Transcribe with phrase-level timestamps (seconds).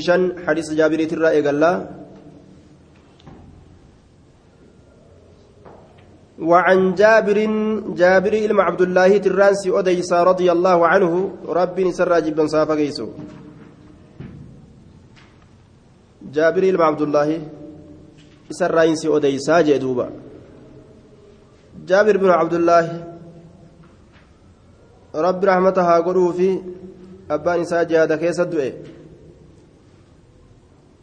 [0.00, 1.72] شن حديث جابر ترى إيقالا
[6.50, 7.38] وعن جابر
[8.00, 11.12] جابر إلما عبد الله ترانسي أديس رضي الله عنه
[11.46, 13.08] ربي نسر جبا صافا قيسو
[16.34, 17.28] جابر إلما عبد الله
[18.50, 20.06] سرائنسي أديسا جدوبا
[21.88, 22.86] جابر بن عبد الله
[25.14, 26.48] رب رحمتها قلوا في
[27.30, 28.74] أبان إساء جهاد كيس الدعاء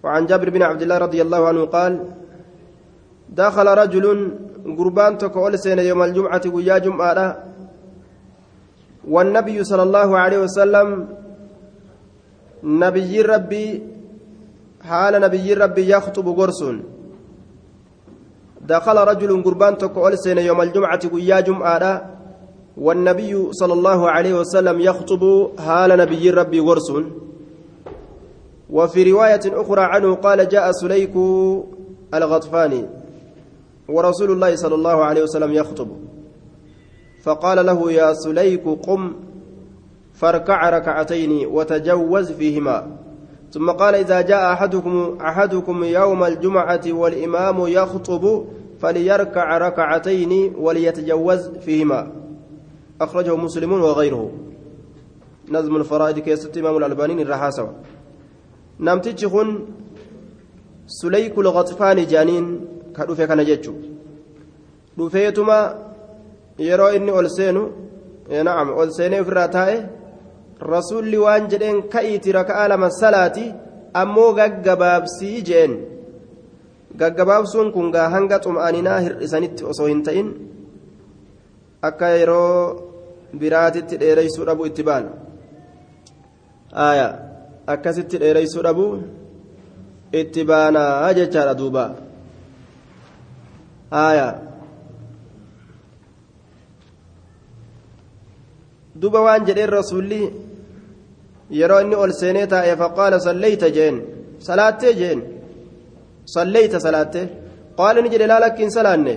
[0.04, 1.93] وعن جابر بن عبد الله رضي الله عنه قال
[3.29, 4.06] دخل رجل
[4.78, 7.43] قربان تقول سنة يوم الجمعة ويا جمعة
[9.07, 11.07] والنبي صلى الله عليه وسلم
[12.64, 13.83] نبي ربي
[14.89, 16.61] حال نبي ربي يخطب قرص
[18.61, 21.84] دخل رجل قربان تقول سنة يوم الجمعة ويا جمعة
[22.78, 25.23] والنبي صلى الله عليه وسلم يخطب
[25.59, 26.89] حال نبي ربي قرص
[28.69, 31.15] وفي رواية أخرى عنه قال جاء سليك
[32.14, 32.86] الغطفاني
[33.89, 35.88] ورسول الله صلى الله عليه وسلم يخطب.
[37.23, 39.14] فقال له يا سليك قم
[40.14, 42.88] فاركع ركعتين وتجوز فيهما.
[43.52, 48.45] ثم قال إذا جاء أحدكم أحدكم يوم الجمعة والإمام يخطب
[48.80, 52.12] فليركع ركعتين وليتجوز فيهما.
[53.02, 54.31] أخرجه مسلم وغيره.
[55.52, 57.70] نظم الفرائد كيست إمام الألباني الرحاسة.
[58.80, 59.49] namtichi kun
[60.99, 62.47] suleyku laqaxifaani jaaniin
[62.95, 63.73] ka dhufe kana jechu.
[64.97, 65.58] Dhufeetuma
[66.67, 67.63] yeroo inni ol seenu
[68.47, 69.77] na'am ol seenee ofirraa taa'e
[70.73, 73.45] rasuulli waan jedheen ka'iiti raka'aa lama salaati
[74.02, 75.73] ammoo gaggabaabsii jeen.
[77.00, 80.30] Gaggabaabsuun kun gaa hanga xum'aaninaa hir'isanitti osoo hin ta'in
[81.89, 82.59] akka yeroo
[83.39, 85.11] biraatitti dheereysuu dhabu itti baana
[86.73, 87.28] aayaa.
[87.73, 88.86] Akkasitti dheereysuu dhabu
[90.22, 91.84] itti baanaa jechaadha duuba
[94.06, 94.28] aya
[99.02, 100.22] duba waan jedheen rasuulli
[101.59, 103.96] yeroo inni ol seenee taa'e faqaala sallayta jeen
[104.47, 105.19] salaattee jeen
[106.36, 107.25] sallayta salaattee
[107.80, 109.16] qaala ni jedhe laa lakkiin salaanne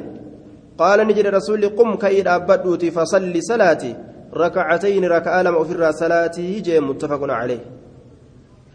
[0.80, 3.92] qaala ni jedhe rasuulli qum ka'ii dhaabbadhuuti fasalli salaati
[4.42, 7.60] rakacatayni raka'aa lama ofirraa salaatii jee muttafaqun calee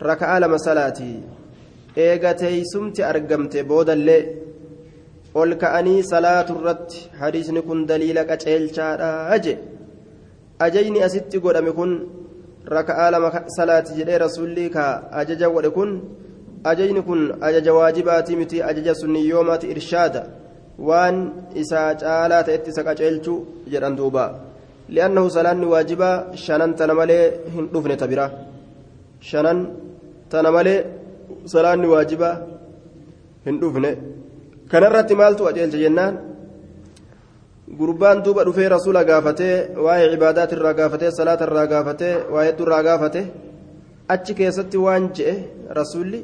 [0.01, 1.23] raka'aa lama salaatii
[2.05, 4.21] eega teeysumti argamte boodallee
[5.41, 9.57] ol ka'anii salaatu irratti hadiisni kun daliila qaceelchaadha jee
[10.65, 11.91] ajajni asitti godhame kun
[12.75, 14.85] raka'aa lama salaati jedhee rasuulli ka
[15.21, 15.91] ajaja godhe kun
[16.71, 20.21] ajajni kun ajaja waajibaatii miti ajaja sunniyoomaati irshaada
[20.89, 21.17] waan
[21.61, 23.39] isaa caalaa ta'etti isa qaceelchuu
[23.73, 24.25] jedhan duuba
[24.95, 26.15] li'annahu salaanni waajibaa
[26.45, 27.25] shanan tana malee
[27.55, 28.27] hin dhufne ta bira
[29.19, 29.59] shanan
[30.29, 30.85] tana malee
[31.45, 32.35] salaanni waajibaa
[33.45, 33.91] hin dhufne.
[34.71, 36.13] Kanarratti maaltu qaceelcha jennaan?
[37.79, 42.83] Gurbaan duuba dhufee rasuula gaafatee waa'ee cibaadaat irraa gaafatee salaata irraa gaafatee waa hedduu irraa
[42.87, 43.21] gaafate
[44.13, 45.33] achi keessatti waan je'e
[45.79, 46.19] rasuulli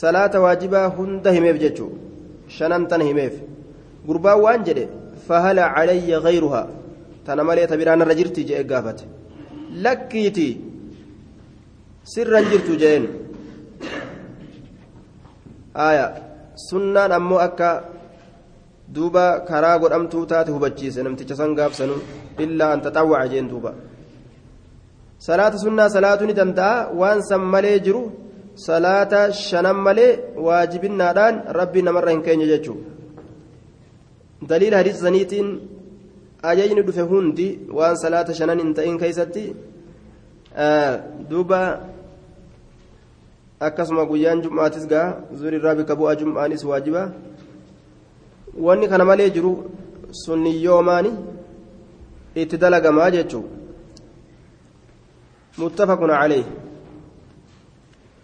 [0.00, 1.90] salaata waajibaa hunda himeef jechuu.
[2.56, 3.34] Shanan tana himeef.
[4.06, 4.84] Gurbaan waan jedhe
[5.28, 6.66] fahala calayya gayruhaa
[7.26, 9.04] tana malee ta biraan irra jirti je'e gaafate.
[9.84, 10.48] Lakkiiti
[12.04, 13.04] sirran jirtu je'een
[15.74, 16.06] aya
[16.68, 17.70] sunnaan ammoo akka
[18.94, 21.94] duuba karaa godhamtuu taate hubachiise namticha san gaafsanu
[22.44, 23.70] illaa an taxawwaca jeen duuba
[25.26, 28.02] salaata sunnaa salaatu ni danda'a waan san malee jiru
[28.66, 30.12] salaata shanan malee
[30.46, 32.78] waajibinnaadhaan rabbi namarra hin keenye jechuu
[34.48, 35.48] daliila hadiisa saniitiin
[36.50, 37.48] ajajni dhufe hundi
[37.78, 39.44] waan salaata shanan hin ta'in keeysatti
[41.30, 41.60] duuba
[43.66, 45.08] akkasuma guyyaan jum'aatis gaa
[45.38, 47.02] zuurirraa bika bu'aa jum'aanis waajiba
[48.66, 49.52] wanni kana malee jiru
[50.24, 51.12] sunniyyoomaani
[52.34, 53.44] itti dalagamaa jechuu
[55.58, 56.44] متفق عليه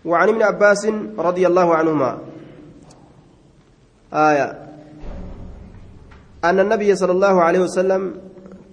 [0.05, 0.87] وعن ابن عباس
[1.19, 2.19] رضي الله عنهما
[4.13, 4.69] آية
[6.45, 8.15] أن النبي صلى الله عليه وسلم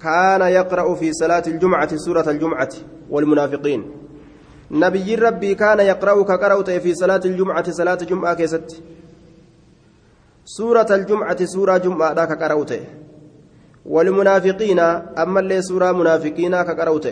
[0.02, 2.70] كان يقرأ في صلاة الجمعة سورة الجمعة
[3.10, 3.92] والمنافقين
[4.72, 8.82] نبي ربي كان يقرأ كقرأت في صلاة الجمعة صلاة جمعة كيست.
[10.46, 12.72] سورة الجمعة سورة جمعة ذاك قرأت.
[13.86, 14.80] والمنافقين
[15.24, 17.08] أما اللي سورة منافقين كقرأت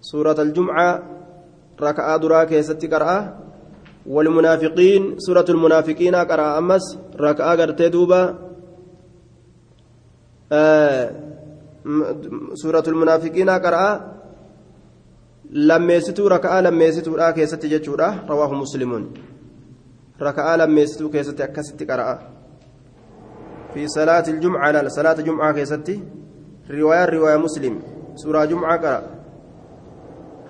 [0.00, 1.02] سورة الجمعة
[1.80, 3.20] ركعة دراك ست قرأة
[4.06, 6.58] والمنافقين سورة المنافقين قرأ.
[6.58, 8.38] أمس ركعة قرأت دوبا.
[10.52, 11.10] آه
[12.54, 14.17] سورة المنافقين قرأ.
[15.52, 19.04] Lammeessituu raka'aa lammeessituudha keessatti jechuudha rawaahu muslimuun
[20.20, 22.18] raka'aa lammeessituu keessatti akkasitti qara'a
[23.74, 26.02] fi salaati iljumcaa laal salaata jumcaa keessatti
[26.68, 27.80] riwaayaan riwaayaa muslim
[28.24, 29.02] suuraa jumcaa qara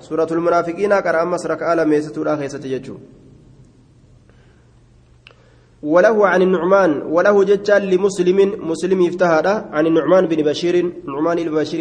[0.08, 3.18] suuratul munaafiqiinaa qara ammas raka'aa lammeessituudha keessatti jechuudha
[5.82, 8.38] وله عن النعمان وله ججال لمسلم
[8.70, 10.74] مسلم افتهد عن النعمان بن بشير
[11.06, 11.80] نعمان بن بشير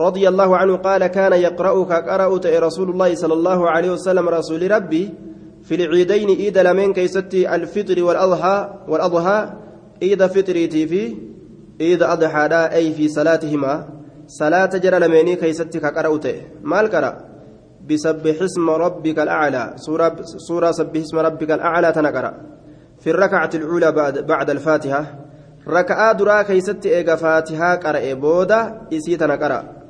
[0.00, 5.14] رضي الله عنه قال كان يقرأ كقرأت رسول الله صلى الله عليه وسلم رسول ربي
[5.62, 9.50] في العيدين إيد لمن كيستي الفطر والأضحى والأضحى
[10.02, 11.16] إيد فطريتي في
[11.80, 13.88] إيد أضحى أي في صلاتهما.
[14.26, 16.26] صلاة جرى لمني كيستي كقرأت.
[16.62, 17.18] ما القرأ؟
[17.90, 19.72] بسبح اسم ربك الأعلى.
[19.76, 20.16] سورة
[20.48, 22.32] سورة سبح اسم ربك الأعلى تنقرأ.
[23.02, 25.04] في الركعة الأولى بعد بعد الفاتحة
[25.68, 29.81] ركعة درا كيست إيجا فاتحة قرأ بودا إسيتنا قرأ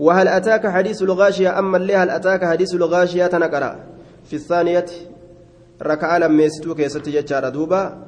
[0.00, 3.76] وهل أتاك حديث الغاشية أما اللي هل أتاك حديث الغاشية تنقرأ.
[4.24, 4.86] في الثانية
[5.82, 8.06] ركعة لما يستو كيست ججار دوبا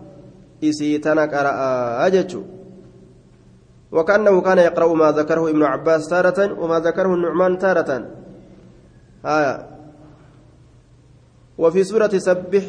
[0.64, 2.42] إسيتنا قرأ أججو
[3.92, 8.06] وكأنه كان يقرأ ما ذكره ابن عباس تارة وما ذكره النعمان تارة.
[9.26, 9.66] آية
[11.58, 12.64] وفي سورة سبح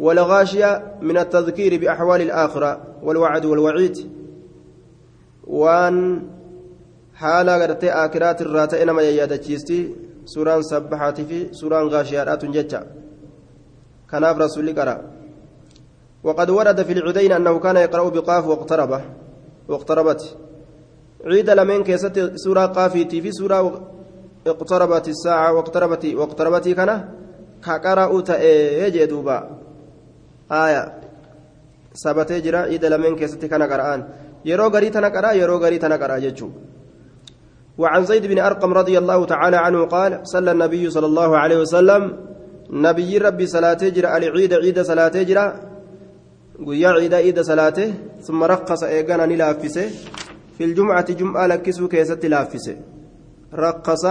[0.00, 4.10] والغاشية من التذكير بأحوال الآخرة والوعد والوعيد.
[7.12, 9.94] وان حالا قرتي آكرات الرات إنما ييادتشيستي
[10.24, 12.86] سوران سبحات في سوران غاشيات ججا
[14.10, 14.96] كناف رسول قرأ
[16.24, 19.00] وقد ورد في العدين أنه كان يقرأ بقاف واقترب
[19.68, 20.36] واقتربت
[21.24, 23.58] عيد لمن كيست سورة قافيتي في سورة
[24.46, 26.90] اقتربت الساعة واقتربت واقتربت كان
[27.64, 29.38] كقرأ تأجي دوبا
[30.52, 31.02] آية
[31.94, 34.00] sabatee jira ciida lameen keessatti kana qara'an.
[34.48, 36.71] Yeroo garii tana qaraa yeroo garii tana qaraa jechuudha
[37.78, 42.16] وعن زيد بن أرقم رضي الله تعالى عنه قال صلى النبي صلى الله عليه وسلم
[42.70, 45.46] نبي ربي صلاة جرى العيد عيد صلاة جرى
[46.66, 49.90] قيا عيد عيد صلاته ثم رقص إيقانا نلافسه
[50.58, 52.76] في الجمعة جمعة لكسو كيست لافسه
[53.54, 54.04] رقص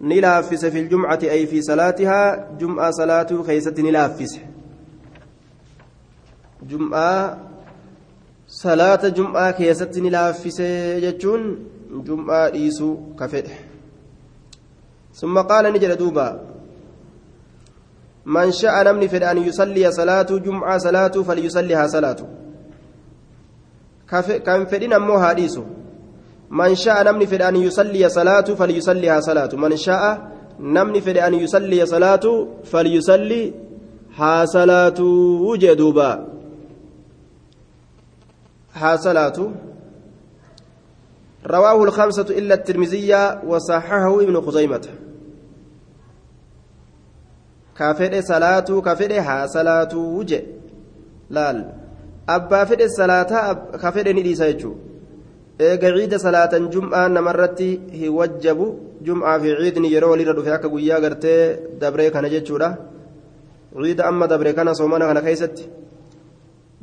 [0.00, 4.40] نلافسه في الجمعة أي في صلاتها جمعة صلاة كيست نلافسه
[6.66, 7.38] jum'aa
[8.46, 11.00] salaata jum'aa keessatti ni laaffisee
[11.88, 13.56] jechuun jum'aa dhiisuu ka fedhe
[15.12, 16.38] summa qaala ni jedhe duuba
[18.24, 22.26] man sha'a namni fedhe an yusalliya salaatu jum'aa salaatu falyusallihaa salaatu
[24.44, 25.64] kan fedhin ammoo haa dhiisu
[26.50, 30.12] man sha'a namni fedhe an yusalliya salaatu falyusallihaa salaatu man sha'a
[30.60, 32.32] namni fedhe an yusalliya salaatu
[32.64, 33.42] falyusalli
[34.18, 36.16] haa salaatuu jee duubaa
[38.78, 39.50] حاصلاته
[41.50, 44.88] رواه الخمسة إلا الترمذية وصححه ابن خزيمة
[47.78, 50.42] كافر صلاة كافر حاصلاته وجه
[51.30, 51.72] لال
[52.28, 53.52] أبا فد الصلاة
[53.82, 54.74] كافر نديسا يجو
[55.58, 57.68] eega ciida salaatan jum'aan namarratti
[58.00, 58.66] hin wajjabu
[59.06, 61.40] jum'aa fi ciidni yeroo walirra dhufe akka guyyaa gartee
[61.80, 62.68] dabree kana jechuudha
[63.74, 65.64] ciida amma dabre kana soomana kana keessatti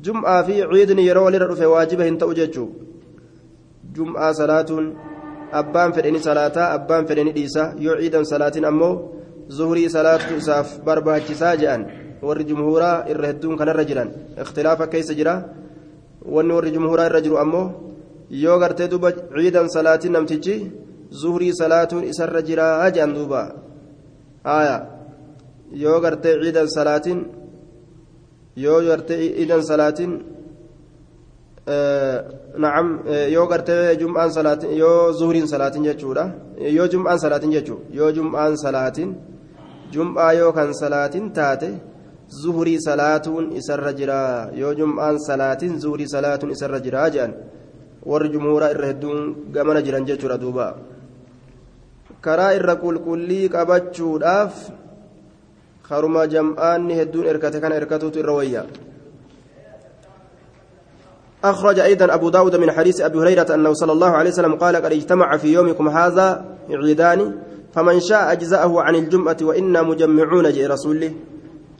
[0.08, 2.68] jum'aa fi ciidni yeroo walirra dhufe waajiba hin ta'u jechuu
[3.96, 4.86] jum'aa salaatuun
[5.62, 8.94] abbaan fedheni salaataa abbaan fedheni dhiisa yoo ciidan salaatiin ammoo
[9.58, 11.82] zuhurii salaatu isaaf barbaachisaa je'an
[12.28, 14.10] warri jumhuuraa irra hedduun kanarra jiran
[14.44, 15.34] ikhtilaafa keessa jira
[16.36, 17.66] wanni warri jumhuuraa irra jiru ammoo
[18.44, 20.56] yoo gartee duuba ciidan salaatiin namtichi
[21.22, 23.42] zuhurii salaatuun isarra jiraa je'an duuba
[24.50, 24.78] haaya
[25.84, 27.20] yoo gartee ciidan salaatiin
[28.64, 30.12] yoo gartee ciidan salaatiin
[31.66, 32.88] nacam
[33.34, 36.30] yoo gartee jum'aan salaatiin yoo zuhuriin salaatiin jechuudha.
[36.78, 39.16] Yoo jum'aan salaatiin jechuu yoo jum'aan salaatiin
[39.92, 41.70] jum'aa yoo kan salaatiin taate
[42.42, 44.50] zuhurii salaatuun isarra jira.
[44.54, 47.34] Yoo jum'aan salaatiin zuhurii salaatuun isarra jira jedhan.
[48.06, 50.68] Warri jumhuuraa irra hedduun gamana jiran jechuudha duuba.
[52.22, 54.54] Karaa irra qulqullii qabachuudhaaf
[55.90, 58.66] haruma jam'aanni hedduun erkate kana erkatuutu irra wayya
[61.52, 64.92] أخرج أيضا أبو داود من حديث أبي هريرة أنه صلى الله عليه وسلم قال قد
[64.92, 67.36] اجتمع في يومكم هذا عيدان
[67.74, 71.14] فمن شاء أجزأه عن الجمعة وإنا مجمعون جاء رسوله.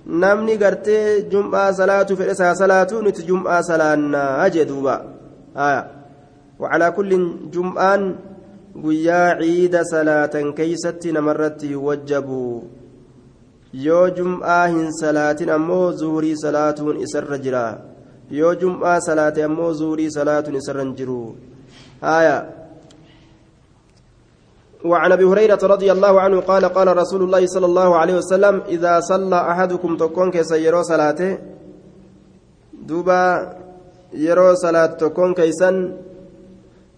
[0.08, 4.96] نمني قرتي جمعة صلاة في إسها صلاة نت جمعة صلاة أجدوبا
[5.58, 5.92] آية.
[6.60, 7.12] وعلى كل
[7.54, 8.16] جمعان
[8.84, 11.66] قيا عيد صلاة كيست نمرت
[13.76, 17.64] yoo jum'aa hin salaatin ammoo zuhurii salaatuun isarra jira
[18.32, 21.36] yoo jum'aa salaate ammoo zuhurii salaatuun isarra hin jiru.
[22.02, 22.38] Haya
[24.86, 29.00] وعن ابي هريره رضي الله عنه قال قال رسول الله صلى الله عليه وسلم اذا
[29.00, 31.38] صلى احدكم تكون كيسيرو صلاته
[32.86, 33.22] دوبا
[34.14, 35.76] يرو صلاه تكون كيسن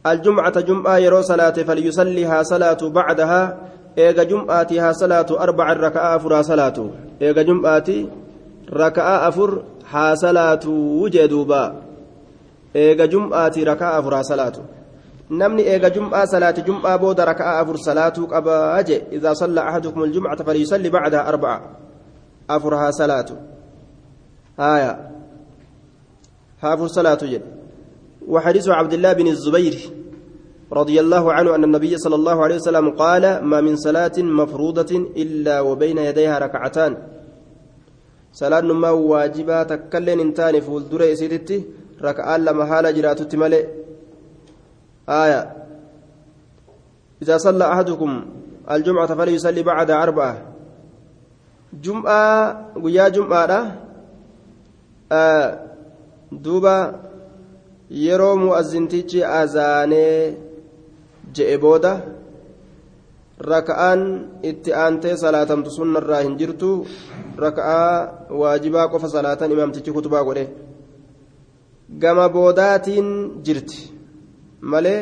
[0.05, 3.41] الجمعه جمعه يرو صلاه فليصليها صلاه بعدها
[3.97, 6.77] ايغا جمعتها صلاه أربع ركعات افرا صلاه
[7.21, 7.99] ايغا جمعتي
[8.73, 10.65] ركعه افر ها صلاه
[11.01, 11.81] وجدوبا
[12.75, 14.53] ايغا جمعتي ركعه افرا صلاه
[15.29, 20.43] namni eega jum'aa salaati jum'aa booda raka'a afur salaatuu qabaa je idaa salla ahadukum aljumcata
[20.47, 21.67] falyusalli bacdaha arbaca
[22.47, 23.35] afur haa salaatu
[24.57, 24.91] haya
[26.61, 27.57] haa afur salaatu jedhe
[28.27, 29.75] وحديث عبد الله بن الزبير
[30.73, 35.61] رضي الله عنه أن النبي صلى الله عليه وسلم قال ما من صلاة مفروضة إلا
[35.61, 36.97] وبين يديها ركعتان
[38.63, 41.63] ما واجبة تكلن انتان فول دري سيدتي
[42.01, 43.65] ركعان لما حال جراتو ملئ
[45.09, 45.41] آية
[47.21, 48.25] إذا صلى أحدكم
[48.71, 50.37] الجمعة فليصلي بعد أربعة
[51.73, 52.25] جمعة
[52.83, 53.75] ويا جمعة
[55.11, 55.59] آه
[56.31, 57.07] دوبا
[57.89, 60.35] yeroo mu'azzintichi azaanee
[61.33, 62.01] je'e booda
[63.39, 64.01] raka'aan
[64.43, 66.69] itti aantee salaatamtu sunnarraa hin jirtu
[67.45, 70.49] raka'aa waajibaa qofa salaatan imaamtichi kutubaa godhe.
[72.01, 73.09] Gama boodaatiin
[73.45, 73.93] jirti.
[74.61, 75.01] Malee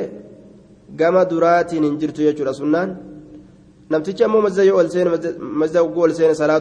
[0.99, 2.97] gama duraatiin hin jirtu jechuudha sunnaan.
[3.89, 5.09] Namtichi ammoo masjida yoo ol seene
[5.61, 6.13] masjida ugguu ol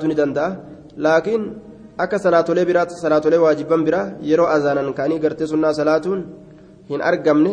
[0.08, 0.56] ni danda'a.
[0.96, 1.42] Laakiin
[1.98, 6.20] akka salaatolee biraatti salaatolee waajiban biraa yeroo azaanan ka'anii gartee sunnaa salaatuun
[6.90, 7.52] hin argamne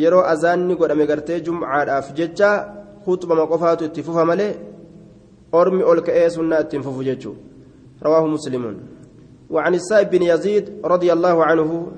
[0.00, 2.50] yeroo azaanni godhame gartee jumcaadhaaf jecha
[3.08, 4.54] khutbama qofaatu itti fufa malee
[5.60, 6.82] ormi ol ka'ee sunnaa ittiin
[8.02, 8.76] رواه مسلم
[9.50, 11.92] وعن السائب بن يزيد رضي الله عنه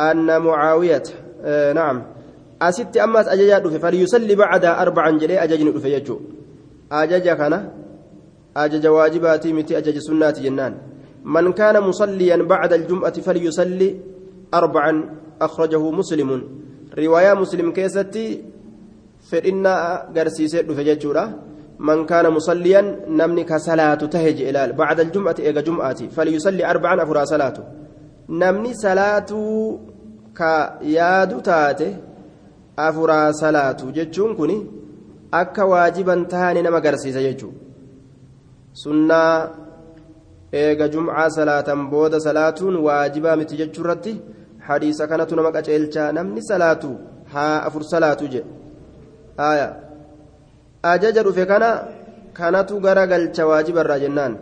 [0.00, 1.02] أن معاوية
[1.42, 2.02] آه نعم
[2.62, 6.16] أست أماس أججا دفه فليصلي بعد أربعا جلي أججن دفه يجو
[6.92, 7.54] أججا كان
[8.56, 10.74] أجج واجباتي متي أجج سنات جنان
[11.24, 13.96] من كان مصليا بعد الجمعة فليصلي
[14.54, 14.92] أربعا
[15.40, 16.30] أخرجه مسلم
[16.98, 18.44] رواية مسلم كيستي
[19.30, 21.24] fedhinnaa garsiisee dhufe jechuudha.
[21.78, 24.72] Man kaana musalliyan namni ka salaatu tahe je ilaal.
[24.72, 26.08] Bacda aljum'ati eega jum'aati.
[26.16, 27.62] Falyusalli arbacan afuraa salaatu.
[28.28, 29.80] Namni salaatuu
[30.34, 31.88] ka yaadu taate
[32.76, 34.52] afuraa salaatu jechuun kun
[35.40, 37.52] akka waajiban tahani nama garsiisa jechuu.
[38.82, 39.48] Sunnaa
[40.52, 44.20] eega jum'aa salaatan booda salaatuun waajibaa miti jechuu irratti
[44.58, 46.12] hadiisa kanatu nama qaceelchaa.
[46.12, 46.90] Namni salaatu
[47.32, 48.58] haa afur salaatu jedhe
[49.38, 51.70] ajaja dhufe kana
[52.34, 54.34] kanatu gara galcha waajibarraa jennaan.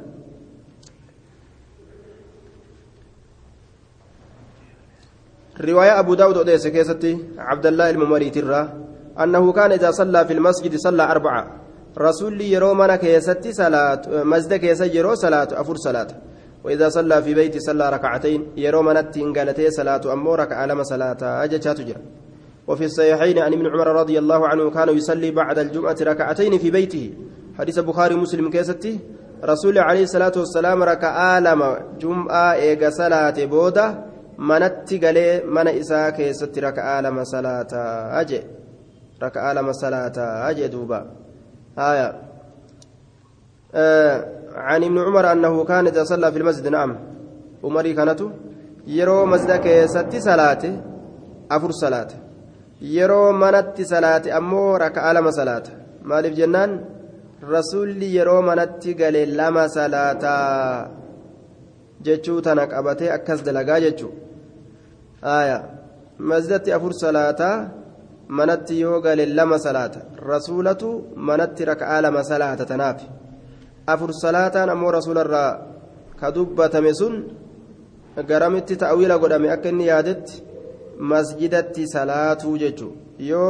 [5.60, 8.62] رواية أبو داود أديس كيستي عبد الله الممريت الرا
[9.22, 11.42] أنه كان إذا صلى في المسجد صلى أربعة
[11.98, 16.06] رسول يرو من كيستي صلاة مسجد كيس يرو صلاة أفر صلاة
[16.64, 21.58] وإذا صلى في بيت صلى ركعتين يرو من التنقلتي صلاة أمو ركع لما صلاة أجا
[21.58, 22.00] تجرى
[22.66, 27.14] وفي الصحيحين عن ابن عمر رضي الله عنه كان يصلي بعد الجمعة ركعتين في بيته.
[27.58, 28.98] حديث بخاري مسلم كيستي.
[29.44, 31.70] رسول عليه الصلاة والسلام ركع لما
[32.00, 33.86] جمعة إيجا صلاة بوده
[34.38, 38.40] manatti galee mana isaa keessatti raka'aa lama salaataa aje
[39.20, 41.06] raka'aa lama salaataa aje duuba
[41.76, 42.08] haya
[44.56, 46.96] عن ابن عمر أنه كان إذا صلى في المسجد نعم.
[47.64, 48.20] عمري كانت.
[48.86, 50.64] يرو مسجد كيست صلاة
[51.50, 51.70] أفر
[52.80, 55.70] yeroo manatti salaate ammoo raka'aa lama salaata.
[56.04, 56.72] Maaliif jennaan?
[57.54, 60.88] Rasuulli yeroo manatti galee lama salaataa
[62.04, 64.12] jechuu tana qabatee akkas dalagaa jechuu?
[65.22, 65.62] Aayaa.
[66.18, 67.68] Masjidatti afur salaataa
[68.28, 70.00] manatti yoo galee lama salaata.
[70.32, 73.00] Rasuulatu manatti raka'aa lama salaata tanaaf.
[73.86, 75.50] Afur salaataan ammoo rasuularraa
[76.20, 77.14] ka dubbatame sun
[78.28, 80.45] garamitti taawila godhame akka inni yaadetti?
[80.98, 83.46] مسجدتي صلاة ججو يو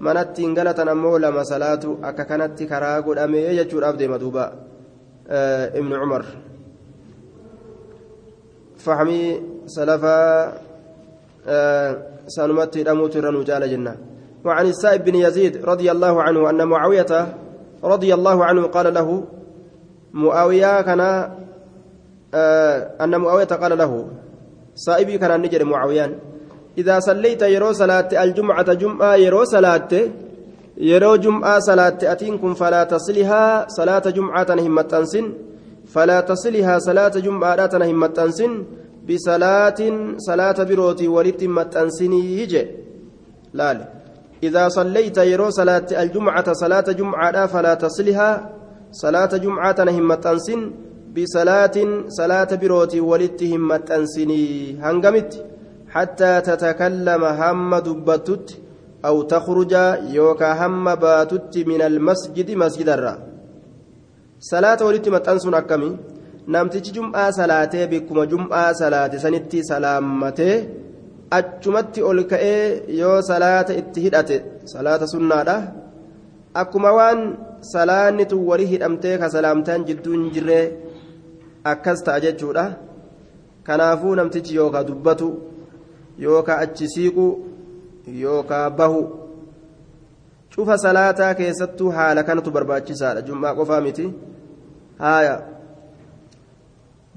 [0.00, 4.44] manatti hin galatan ammoo lama salaatu akka kanatti karaa godhamee jechuudhaaf deema duuba.
[5.76, 6.24] Ibnu cumar.
[8.80, 9.28] Fahmii
[9.68, 10.56] salafaa
[12.36, 13.94] سانمت رموت رنوجال جنة
[14.44, 17.12] وعن السائب بن يزيد رضي الله عنه أن معاوية
[17.84, 19.24] رضي الله عنه قال له
[20.12, 21.00] معاوية كان
[23.00, 24.06] أن معاوية قال له
[24.74, 26.18] سائبي كان نجر معاويان
[26.78, 29.88] إذا صليت يرو صلاة الجمعة جمعة يرو صلاة
[30.76, 35.32] يرو جمعة صلاة أتينكم فلا تصلها صلاة جمعة همة أنسن
[35.86, 38.64] فلا تصلها صلاة جمعة همة أنسن
[39.08, 39.80] بصلاة
[40.16, 42.66] صلاة بروتي ولت متأنسني يجي.
[43.54, 43.84] لال.
[44.42, 48.50] إذا صليت يرو صلاة الجمعة صلاة جمعة فلا تصلها
[48.92, 50.70] صلاة جمعة همة أنسن
[51.16, 51.76] بصلاة
[52.08, 55.49] صلاة بروتي ولت همة أنسني هنقمت
[55.89, 58.47] حتى تتكلم هم دبتت
[59.05, 59.73] أو تخرج
[60.17, 63.35] يوكا هم باتت من المسجد مسجد الرّ
[64.39, 65.89] salaata walitti maxxansuun akkami
[66.53, 70.55] namtichi jum'aa salaatee bikkuma jum'aa salaate sanitti salaammatee
[71.37, 74.37] achumatti ol ka'ee yoo salaata itti hidhate
[74.73, 75.55] salaata sunnaadha
[76.61, 77.21] akkuma waan
[77.73, 80.65] salaanni tun walii hidhamtee ka salaamtaan jidduu hin jirree
[81.73, 82.65] akkas ta'a jechuudha
[83.67, 85.29] kanaafuu namtichi yookaa dubbatu
[86.24, 87.26] yookaa achi siiqu
[88.22, 89.00] yookaa bahu
[90.54, 94.06] cufa salaataa keessattuu haala kanatu barbaachisaadha jum'aa qofaa miti
[94.98, 95.34] haaya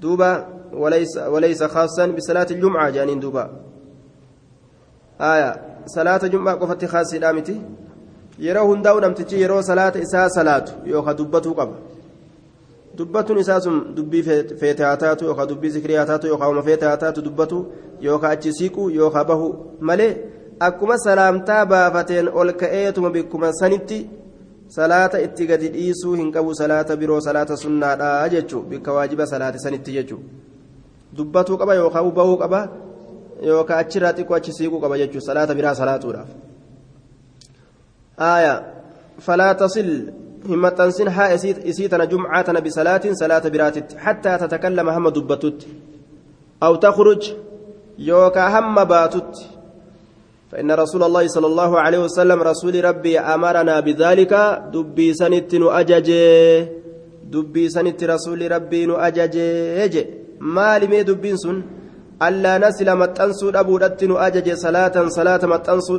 [0.02, 0.30] duuba
[1.34, 3.50] walaysa khaasan bisalaati jum'aa jedhaniin duuba
[5.20, 5.50] haaya
[5.96, 7.56] salaata jum'aa qofatti khaasiidhaa miti
[8.40, 11.76] yeroo hundaa'u namtichi yeroo salaata isaa salaatu yookaan dubbatuu qaba
[12.98, 14.24] dubbatuun isaa sun dubbii
[14.60, 17.58] feete haa taatu yookaan dubbii zikirii haa taatu yookaan uma feete haa taatu dubbatu
[18.02, 19.48] yookaan achi siiqu yookaan bahu
[19.90, 20.12] malee
[20.60, 24.00] akkuma salaamtaa baafateen ol ka'eetuma bikkuma sanitti
[24.78, 29.98] salaata itti gadi dhiisuu hin qabu salaata biroo salaata sunnaadhaa jechuun bikka waajiba salaate sanitti
[29.98, 30.24] jechuun
[31.18, 32.68] dubbatuu qaba yookaan bahuu qaba
[33.52, 36.30] yookaan achirraa xiqqoo achi siiquu qaba jechuun salaata biraa salaatuudhaaf.
[39.20, 40.14] فلا تصل
[40.50, 41.36] همتنسن ها
[41.70, 45.60] إسيتنا جمعة بصلاة صلاة براتت حتى تتكلم هم دبتت
[46.64, 47.34] أو تخرج
[48.00, 49.32] يوكا هم باتت
[50.52, 54.34] فإن رسول الله صلى الله عليه وسلم رسول ربي أمرنا بذلك
[54.74, 56.10] دبي سنت نؤجج
[57.34, 59.36] دبي سنت رسول ربي نؤجج
[60.40, 61.58] ما لمي دبين سن
[62.28, 65.94] ألا نسل متنسو أبودت نؤجج صلاة صلاة متنسو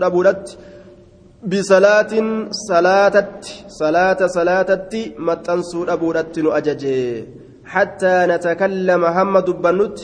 [1.44, 2.12] أبودت بصلاة
[2.50, 3.30] صلاة
[3.68, 6.84] صلاة صلاة متنسو أبودت نؤجج
[7.64, 9.98] حتى نتكلم هم دبنت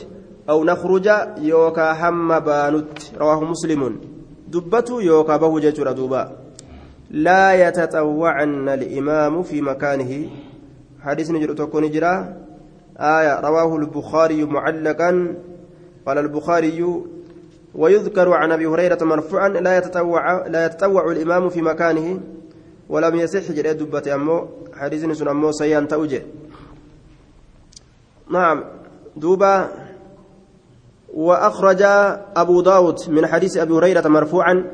[0.50, 4.00] أو نخرج يوكا هم بانت رواه مسلم.
[4.49, 6.36] دبته يوكا به ججر دوبا
[7.10, 10.28] لا يتطوعن الإمام في مكانه.
[11.00, 12.36] حديث نجر تكون جرا
[12.99, 15.34] آية رواه البخاري معلقا.
[16.06, 16.80] قال البخاري
[17.75, 22.21] ويذكر عن أبي هريرة مرفوعا لا يتطوع لا يتطوع الإمام في مكانه
[22.89, 26.23] ولم يصح جرى دبة أمو حديث سن أمو سيان توجه
[28.30, 28.65] نعم.
[29.17, 29.69] دوبا
[31.15, 31.83] وأخرج
[32.37, 34.65] أبو داود من حديث أبي هريرة مرفوعا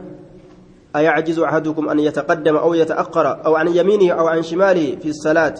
[0.96, 5.54] أيعجز أحدكم أن يتقدم أو يتأخر أو عن يمينه أو عن شماله في الصلاة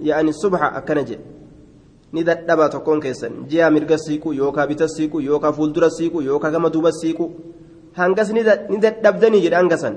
[0.00, 0.62] يعني الصبح
[2.12, 3.32] ni dadhaba tokkoon keessan.
[3.48, 7.30] Ji'a mirga siiqu yookaan bita siiqu yookaan fuuldura siiqu yookaan gama duuba siiqu.
[7.96, 8.42] Hangas ni
[8.84, 9.96] dadhabdanii jedha hangasan.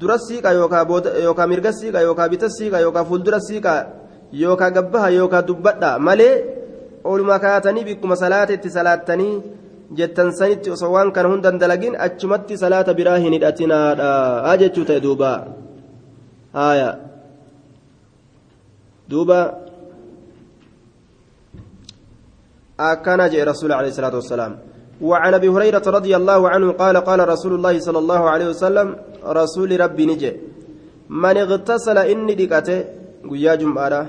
[0.00, 3.72] Dura siiqa yookaan mirga siiqa yookaan bita siiqa yookaan fuuldura siiqa
[4.32, 5.98] yookaan gabbaha yookaan dubbadha.
[5.98, 6.34] Malee
[7.04, 9.42] oolmaa kaatanii bikkuma salaata itti salaattanii
[9.98, 14.56] jettan sanitti osoo waan kana hundan dalagin achumatti salaata biraa hin hidhatinaadha.
[14.62, 15.30] Jechuu ta'e duuba.
[16.52, 16.90] Haaya.
[19.10, 19.67] Duuba.
[22.78, 24.54] Akkana jee rasuul alayhi salaatu wassalaam
[25.00, 29.80] وعن أبي هريرة رضي الله عنه قال قال رسول الله صلى الله عليه وسلم رسول
[29.80, 30.32] ربي نجي.
[31.08, 32.84] من اغتسل إني دقته
[33.30, 34.06] قيا جمعة.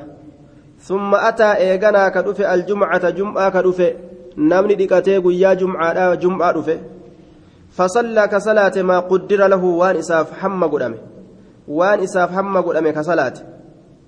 [0.82, 3.94] ثم أتى إيغانا كدفه الجمعة جمعة كدفه
[4.38, 6.78] نمني ديكاتي قيا جمعة جمعة دفه
[7.78, 10.98] فصلى كصلاة ما قدر له وان إساف حم قدامه
[11.68, 13.34] وان إساف حم قدامه كصلاة.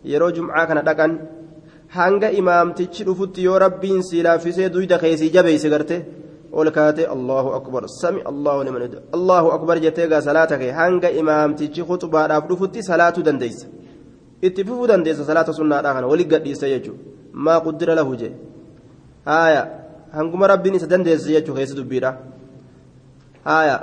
[0.05, 1.11] يرو جمعة كان دقن.
[1.97, 5.95] Hanga imaamtichi dhufutti yoo rabbiin si laaffisee duyda keesii jabeeyse garte
[6.51, 8.83] ol kaate allahu akbar sami allahu liman
[9.17, 13.67] allahu akbar jettee gaa salaata kee hanga imaamtichi khuxubaadhaaf dhufutti salaatuu dandeeysa
[14.47, 17.03] itti fufuu dandeessa salaata sunnaadhaa kana wali gadhiisa jechuudha
[17.45, 18.33] maa quddira lahu jee
[19.25, 19.63] haaya
[20.17, 22.11] hanguma rabbiin isa dandeessa jechuu keessa dubbiidha
[23.49, 23.75] haaya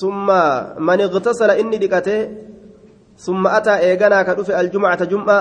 [0.00, 0.40] summa
[0.78, 2.20] man iqtasala inni dhiqatee
[3.26, 5.36] summa ataa eeganaa ka dhufe aljumcata jum'a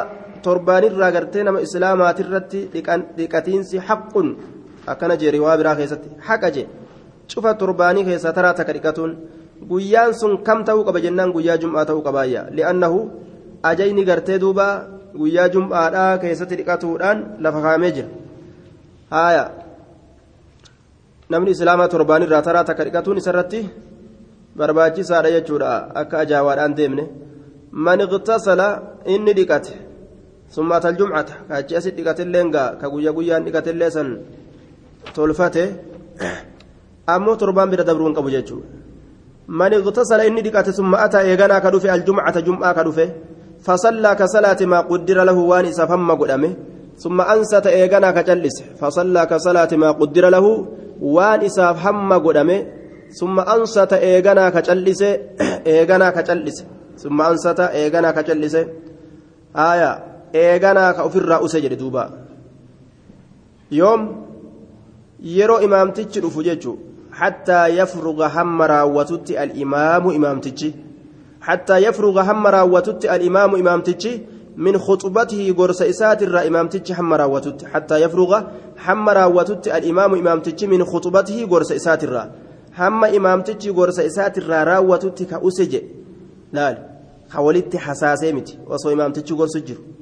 [0.46, 2.60] torbaanirraa gartee nama islaamaatirratti
[3.18, 4.28] dhiqatiinsi haqqun
[4.94, 6.68] akkana jee riwaa biraa keessatti haqa jee
[7.32, 9.12] cufa torbaanii keessaa taraa takka dhiqatuun
[9.72, 13.00] guyyaan sun kam ta'uu qaba jennaan guyyaa jum'aa ta'uu qabaayya li'annahu
[13.72, 14.68] ajayni gartee duuba
[15.20, 18.10] guyyaa jum'aadhaa keessatti dhiqatuudhaan lafa kaamee jira
[19.16, 19.44] haaya
[21.30, 23.62] namni islaamaa torbaanirraa taraa takka dhiqatuun isarratti
[24.58, 27.04] barbaachisaadha jechuudha akka ajaawaadhaan deemne
[27.86, 28.68] man iqtasala
[29.16, 29.89] inni dhiqate
[30.55, 34.09] summa atal jumcata kaachi asit dhiqatillee gaa ka guyya guyyaan dhiqatillee san
[35.15, 35.65] tolfate
[37.15, 38.85] ammoo torbaan bira dabruu hin qabu jechuudha
[39.49, 43.09] من اغتسل إني دقات ثم أتى إيغانا كدفه الجمعة جمعة كدفه
[43.61, 46.53] فصلى كصلاة ما قدر له وان سفهم قدامه
[46.99, 50.67] ثم أنست إيغانا كجلس فصلى كصلاة ما قدر له
[51.01, 52.67] وان سفهم قدامه
[53.21, 55.03] ثم أنست إيغانا كجلس
[55.67, 56.65] إيغانا كجلس
[57.03, 58.55] ثم أنست إيغانا كجلس
[59.57, 60.18] آية إيغانا كأفر أسجد دوبا يوم يرو إمامتك رفججو
[67.12, 70.74] حتى يفرغ هم راوتت الإمام إمامتك
[71.42, 74.04] حتى يفرغ هم راوتت الإمام إمامتك
[74.58, 78.44] من خطبته قرص إسات الرا إمامتك هم راوتت حتى يفرغ
[78.88, 82.32] هم راوتت الإمام إمامتك من خطبته قرص إسات الرا
[82.78, 85.74] هم إمامتك قرص إسات الرا راوتت كأسج
[86.54, 86.78] لا
[87.30, 89.68] حولت حساسة متي وصو إمامتك قرص جر آية مال جي إسلا سمال جي جي خول
[89.68, 89.99] قافة اللين سري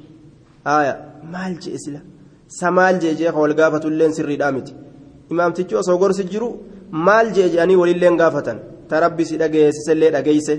[4.35, 4.73] دامتي
[5.31, 6.49] إمامتك وصو قرص جرو
[6.91, 10.53] maal jee jedhanii walillee gaafatan ta rabbi si dhageessisellee dhageeyse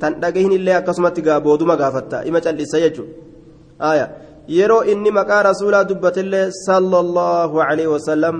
[0.00, 4.08] tan dhagahinillee akkasumatti gaa booduma gaafatta ima callisa jechuudha
[4.48, 8.36] yeroo inni maqaa rasuulaa dubbatellee sallallahu alaihi wasallam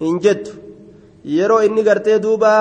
[0.00, 0.52] hin jettu
[1.36, 2.52] yeroo inni gartee duuba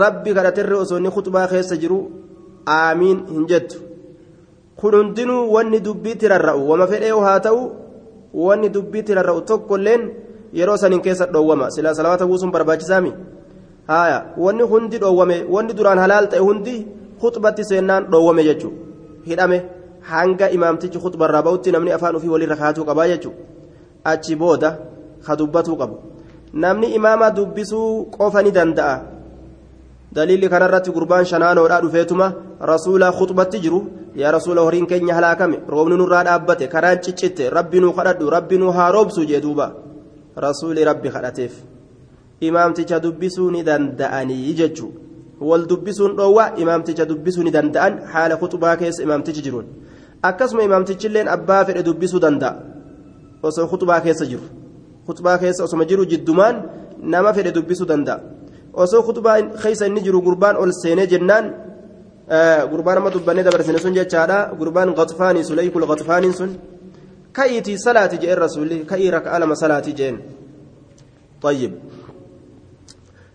[0.00, 1.98] rabbi kadhaterre osoo inni khutbaa keessa jiru
[2.76, 3.78] aamiin hin jettu
[4.82, 7.62] kun hundinuu wanni dubbiitti rarra'u wama fedhee haa ta'u
[8.46, 10.04] wanni dubbiitti rarra'u tokkolleen.
[10.52, 13.12] yeroo sanin keessa dhoowwama silaa salawaata buusuun barbaachisaami
[13.86, 16.74] haya wanni hundi dhoowwame wanni duraan halaal ta'e hundi
[17.20, 18.76] khuxbatti seennaan dhoowwame jechuudha
[19.30, 19.58] hidhame
[20.10, 23.40] hanga imaamtichi khuxbarraa ba'utti namni afaan ofii walirra kaatuu qabaa jechuudha
[24.12, 24.70] achi booda
[25.26, 25.96] ka dubbatuu qabu
[26.64, 28.94] namni imaama dubbisuu qofa ni danda'a
[30.12, 32.32] daliilli kanarratti gurbaan shanaanoodhaa dhufeetuma
[32.72, 33.80] rasuula khuxbatti jiru
[34.16, 38.70] yaa rasuula horiin keenya halaakame roobni nurraa dhaabbate karaan ciccitte rabbi nuu kadhadhu rabbi nuu
[38.76, 39.72] haa roobsu jee duuba.
[40.36, 41.52] rasuuli rabbi kadhateef
[42.40, 44.92] imaamticha dubbisuu ni danda'anii jechuun
[45.48, 49.66] wal dubbisuun dhoowwaa imaamticha dubbisuu ni danda'an haala kuxubaa keessa imaamtichi jiruun
[50.28, 52.54] akkasuma imaamtichilleen abbaa fedhe dubbisuu danda'a
[53.48, 54.46] osoo kuxubaa keessa jiru
[55.06, 56.62] kuxubaa keessa osoma jiru jiddumaan
[57.14, 58.20] nama fedhe dubbisuu danda'a
[58.84, 61.52] osoo kuxubaa keessa inni jiru gurbaan ol seenee jennaan
[62.70, 64.52] gurbaan amma dubbannee dabarsine sun jechaadha.
[64.58, 66.58] Gurbaan qaxfaanii suleykul qaxfaaniin sun.
[67.34, 70.14] كأيتي صلاة جاء الرسول كأي ركعة لما صلاة جاء
[71.42, 71.72] طيب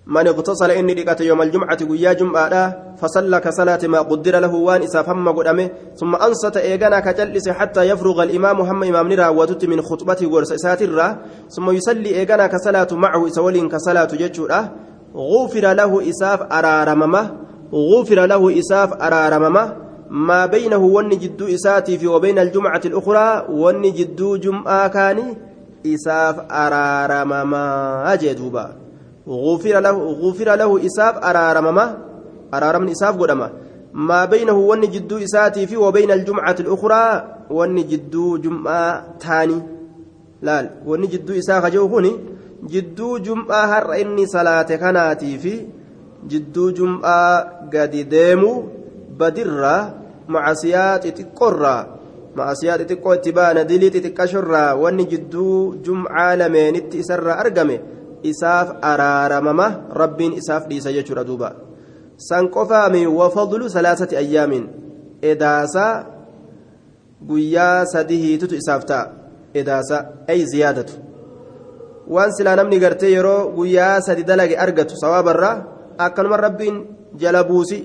[0.05, 5.01] من اغتسل إني لقت يوم الجمعة ويا جمعة فصلى كصلاة ما قدر له وان إسا
[5.01, 5.69] فم قدامه
[5.99, 11.17] ثم أنصت إيغانا كجلس حتى يفرغ الإمام هم إمام نرى وتت من خطبته ورس ساترة
[11.49, 14.71] ثم يصلي إيغانا كصلاة معه إسولين كصلاة ججورة
[15.15, 19.73] غفر له إساف أرارممه غفر له إساف أرارممه
[20.09, 25.37] ما بينه ون جدو إساتي في وبين الجمعة الأخرى ون جدو جمعة كاني
[25.85, 27.65] إساف أرارمما.
[28.13, 28.75] أجدوبا
[29.27, 31.97] غفر له غفر له إساف أرارمما.
[32.53, 33.49] أرارم إساف قدما.
[33.93, 39.61] ما بينه ون جدو إساتي في وبين الجمعة الأخرى ون جدو جمعة تاني.
[40.41, 42.11] لا ون جدو إساف جوهني
[42.63, 45.65] جدو جمعة هر إني صلاة كناتي في
[46.27, 47.39] جدو جمعة
[47.73, 48.77] قد ديمو
[49.19, 49.81] badirraa
[50.33, 51.81] macasiyaa xixiqqoorraa
[52.37, 55.53] macasiyaa xixiqqoo itti baana dilii xixiqqashorraa wanni jidduu
[55.85, 57.77] jumcaa lameenitti isarraa argame
[58.31, 59.67] isaaf araaramama
[60.01, 61.49] rabbiin isaaf dhiisa jechuudha duuba
[62.27, 64.63] san qofaami wafadlu salaasati ayyaamin
[65.31, 65.93] edaasaa
[67.29, 69.05] guyyaa sadihiitutu isaaf ta'a
[69.61, 70.01] edaasaa
[70.33, 70.93] ay ziyaadatu
[72.15, 75.55] waan silaa namni gartee yeroo guyyaa sadi dalage argatu sawaabarraa
[76.05, 76.77] akkanuma rabbiin
[77.21, 77.79] jala buusi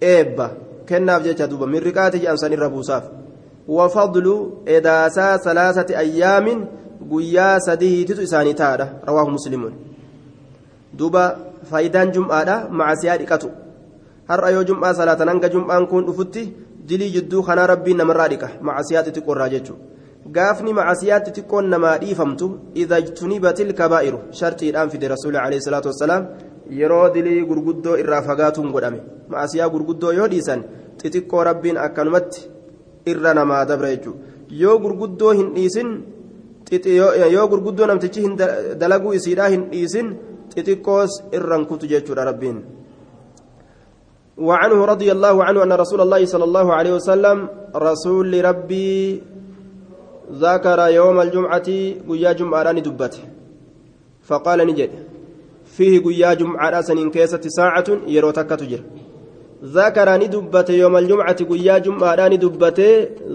[0.00, 0.50] eebba
[0.86, 3.04] kennaaf jecha duuba mirriqaati jedhan san irra buusaaf
[3.76, 4.34] wafadlu
[4.76, 6.66] edaasaa salaasati ayyaamin
[7.10, 9.74] guyyaa sadihiititu isaanii taadha rawaahu muslimuun
[10.98, 11.24] duuba
[11.70, 13.50] faayidaan jum'aadha macasiyaa dhiqatu
[14.30, 16.48] har'a yoo jum'aa salaatan hanga jum'aan kun dhufutti
[16.88, 22.46] dilii jidduu kanaa rabbiin namarraa dhiqa macasiyaa xixiqqoorraa jechuudha gaafni macasiyaa xixiqqoon namaa dhiifamtu
[22.82, 26.26] idha tunibatil kabaa'iru shartiidhaan fide rasuulli alayhi salaatu wassalaam
[26.80, 30.64] yeroo dilii gurguddoo irraa fagaatuun godhame macasiyaa gurguddoo yoo dhiisan
[31.00, 32.46] xixiqqoo rabbiin akkanumatti
[33.12, 34.18] irra namaa dabra jechuudha
[34.62, 35.90] yoo gurguddoo hin dhiisin
[37.36, 38.26] yoo gurguddoo namtichi
[38.80, 40.16] dalaguu isiidhaa hin dhiisin
[40.54, 42.58] xixiqqoos irran kutu jechuudha rabbiin.
[44.38, 47.38] وعنه رضي الله عنه أن رسول الله صلى الله عليه وسلم
[47.74, 49.22] رسول ربي
[50.30, 51.68] ذكر يوم الجمعة
[52.08, 53.22] قيا جمعة دبته
[54.22, 54.90] فقال نجد
[55.78, 58.82] فيه قيا جمعة سنين كيسة ساعة يروتك تجر
[59.76, 62.78] ذكر ندبت يوم الجمعة قيا جمعة ندبت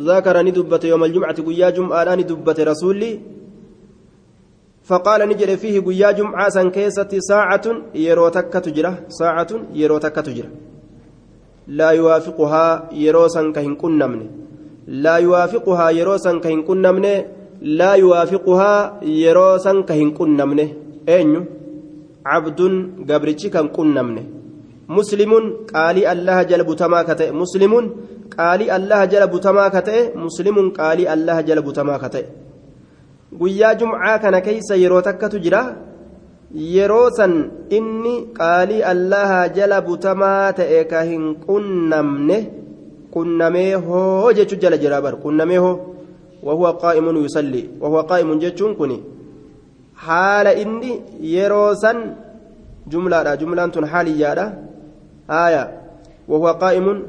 [0.09, 3.11] ذكر ندبت يوم الجمعة قيا جمعة ندبت رسولي
[4.89, 7.65] فقال نجري فيه قيا جمعة سن كيستي ساعة
[8.05, 10.49] يرو تكة تجرة ساعة يرو تكة تجرة
[11.77, 12.65] لا يوافقها
[13.03, 14.21] يرو سن كهن كنمن
[15.03, 17.05] لا يوافقها يرو سن كهن كنمن
[17.79, 18.73] لا يوافقها
[19.23, 20.59] يرو سن كهن كنمن
[21.09, 21.62] أين
[22.25, 22.61] عبد
[23.09, 24.17] قبرتش كان كنمن
[24.97, 25.31] مسلم
[25.73, 27.73] قالي الله جل بتما كتئ مسلم
[28.37, 32.25] قالي الله جل بتما كتئ مسلم قالي الله جل بتما كتئ
[33.39, 35.61] guyyaa jumcaa kana keeysa yeroo takkatu jira
[36.73, 37.33] yeroo san
[37.77, 42.37] inni qaalii allaha jala butamaa ta'e ka hin qunnamne
[43.15, 45.75] qunnamee hoo jechu jala jira bar qunnamee hoo
[50.07, 52.15] وهو قائم يصلي وهو قائم جتشون كني حال إني يروسا
[52.87, 54.59] جملة جملة حالية
[55.29, 55.81] آية
[56.27, 57.03] وهو قائم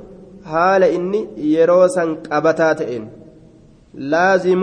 [0.44, 3.08] حال إني يروسا قبتاتئن
[3.94, 4.62] لازم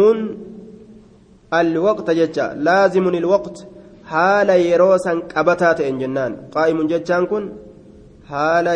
[1.54, 3.68] الوقت جتشا لازم الوقت
[4.06, 7.50] حال يروسا قبتاتئن جنان قائم جتشان كن
[8.30, 8.68] حال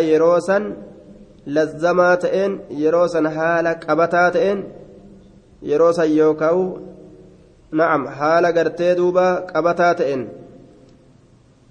[7.72, 10.28] na'am haala gartee duuba qabataa ta'een.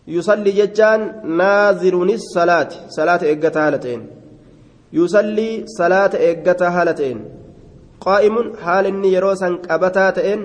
[0.07, 2.77] Yusalli jechaan naaziruunis salaati.
[2.97, 4.03] Salaata eeggata haala ta'een.
[4.93, 7.25] Yusalli salaata eeggata haala ta'een.
[8.05, 10.43] Qaa'imuun haala inni yeroo san qabataa ta'een.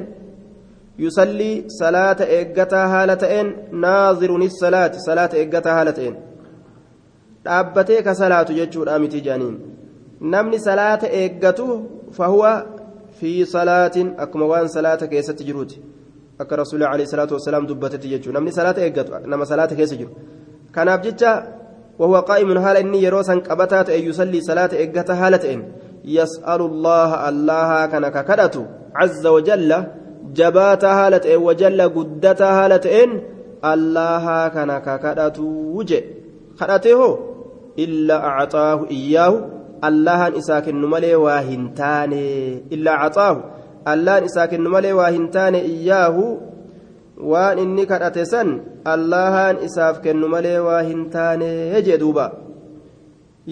[1.03, 3.53] Yusalli salaata eeggataa haala ta'een.
[3.71, 4.99] Naaziruunis salaati.
[5.07, 6.15] Salaata eeggataa haala ta'een.
[7.45, 9.55] Dhaabbatee ka salaatu jechuudha miti jaaniin.
[10.21, 11.65] Namni salaata eeggatu
[12.17, 12.78] fahuwa.
[13.19, 15.81] Fi salaatin akkuma waan salaata keessatti jiruuti
[16.39, 20.11] akka rasuulli alayhi salaatu wasalaam dubbatetti jechuudha namni salaata eeggatu nama salaata keessa jiru
[20.75, 21.31] kanaaf jecha
[21.99, 25.63] وهو قائم حال إني يروسا قبتات أن يصلي صلاة إجتا هالة
[26.05, 29.83] يسأل الله الله كان ككدته عز وجل
[30.33, 32.87] جبات هالة وجل قدت هالة
[33.65, 35.43] الله كان ككدته
[35.77, 36.03] وجه
[36.59, 37.19] كدته
[37.79, 39.33] إلا أعطاه إياه
[39.83, 42.13] الله إساكن ملي واهنتان
[42.71, 43.43] إلا أعطاه
[43.87, 46.17] الله إساكن ملي واهنتان إياه
[47.19, 48.49] waan inni kadhate san
[48.93, 52.25] allahaan isaaf kennu malee waa hin taane jee duuba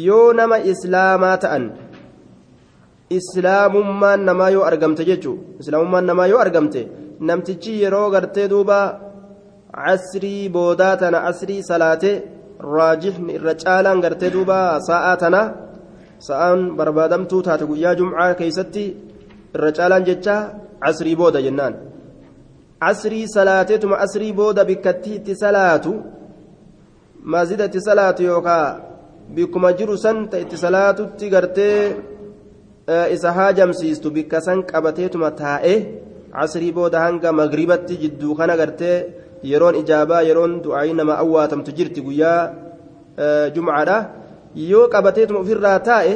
[0.08, 1.66] yoo nama islaamaa ta'an
[3.18, 6.82] islaamummaan namaa yoo argamte jechuu islaamummaan namaa yoo argamte
[7.30, 8.80] namtichi yeroo gartee duuba
[9.84, 12.12] casrii boodaa tana casrii salaate
[12.76, 14.60] raajixni irra caalaan gartee duuba
[14.90, 15.42] sa'aa tana
[16.20, 18.84] sa'aan barbaadamtuu taate guyyaa jumcaa keeysatti
[19.56, 20.36] irra caalaan jecha
[20.84, 21.74] casrii booda jennaan.
[22.90, 25.92] Asrii salaateetuma asrii booda bikkatti itti salaatu
[27.34, 28.82] masjida itti salaatu yookaan
[29.36, 31.80] bikkuma jiru san ta itti salaatutti gartee
[33.16, 35.76] isa haajamsiistu bikka san qabateetuma taa'e
[36.44, 38.98] asrii booda hanga magribatti jidduu kana gartee
[39.52, 42.42] yeroon ijaabaa yeroon du'aayii nama awwaatamtu jirti guyyaa
[43.56, 43.98] jumcaadha
[44.72, 46.14] yoo qabateetuma ofirraa taa'e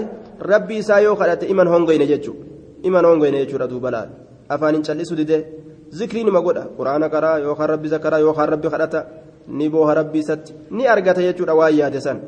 [0.51, 2.45] rabbi isaa yoo kadhate iman hongoyne jechuudha
[2.89, 4.09] iman hongoyne jechuudha duuba laal
[4.49, 5.43] afaan callisu didee.
[5.91, 8.99] zikrii nima godha quraana karaa yookaan rabbi zakaraa yookaan rabbi kadhata
[9.47, 12.19] ni booha rabbi isatti ni argata jechuudha waan yaade san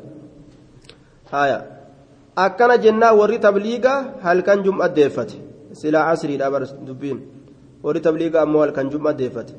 [1.32, 1.58] haya
[2.46, 5.36] akkana jennaa warri tabliigaa halkan jum'a deeffate
[5.80, 7.18] silaa asriidha bar dubbiin
[7.84, 9.54] warri tabliigaa ammoo halkan jum'a deeffate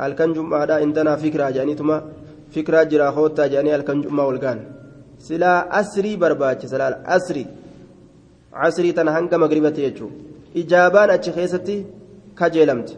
[0.00, 1.96] halkan jum'aadha intanaa fikiraa jedhaniituma
[2.56, 4.60] fikiraa jira hoottaa jedhanii halkan jum'aa walgaan
[5.26, 7.46] silaa asrii barbaachisa laala asrii.
[8.68, 10.16] Asrii tana hanga magribatti jechuudha
[10.54, 11.76] ijaabaan achi keessatti
[12.34, 12.94] kajeelamte.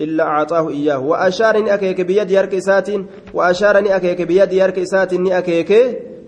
[0.00, 5.70] إلا أعطاه إياه وأشارني أكيك بيد يرك إساتين وأشارني أكيك بيد يرك إساتين أكيك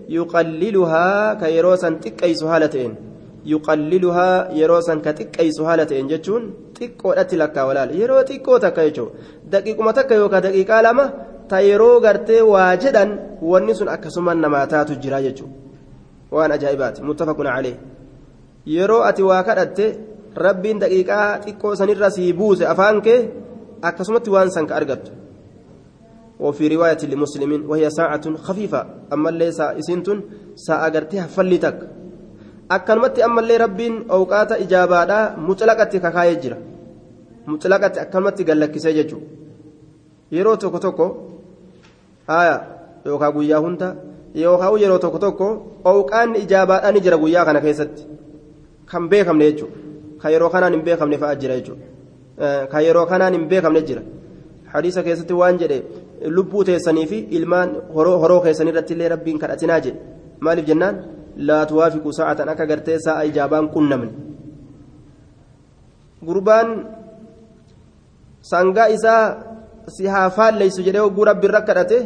[0.09, 2.95] يقللها كيروسا تكيس هالتين
[3.45, 7.83] يقللها يروسا كتكيس هالتين جتون تكو أتلك ولا
[11.52, 13.04] يرو تكو تكيشو دقيق ما تكيو كدقيقة لما تيرو غرتي واجدا
[13.42, 15.40] ونسون أكسما نماتات الجراجة
[16.32, 17.76] وأنا أجايبات متفق عليه
[18.66, 19.98] يرو أتي واكدت
[20.38, 23.08] ربين دقيقة تكو سنرى سيبوس أفانك
[23.82, 25.12] akkasumatti waan san ka argattu
[26.40, 30.20] وفي رواية لمسلم وهي ساعة خفيفة أما اللي ساعة إسنتن
[30.54, 31.78] ساعة قرتها فلتك
[32.70, 36.58] أكنمت أما اللي رب أوقات إجابة مطلقة ككاية جرا
[37.46, 39.18] مطلقة أكنمت قال لك سيجو
[40.32, 41.06] yeroo tokko tokko
[42.27, 42.55] haya
[43.05, 43.95] yookaan guyyaa hunda
[44.35, 45.47] yookaan yeroo tokko tokko
[45.91, 48.01] owqaanni ijaabaadhaan ni jira guyyaa kana keessatti.
[48.85, 49.77] Kan beekamne jechuudha.
[50.21, 51.87] Kan yeroo kanaan hin beekamne fa'aa jira jechuudha.
[52.71, 54.01] kan yeroo kanaan hin beekamne jira.
[54.73, 55.83] Hadiisa keessatti waan jedhe
[56.35, 59.99] lubbuu teessanii fi ilmaan horoo keessanii irratti illee rabbiin kadhatinaa jedhe.
[60.39, 60.95] Maaliif jennaan?
[61.37, 64.11] Laa tuwaafiqu sa'atan akka gartee sa'a ijaabaan qunnamne.
[66.25, 66.69] Gurbaan
[68.41, 69.21] sangaa isaa
[69.95, 71.97] si haa faalleysu jedhee hogguu rabbi irra kadhate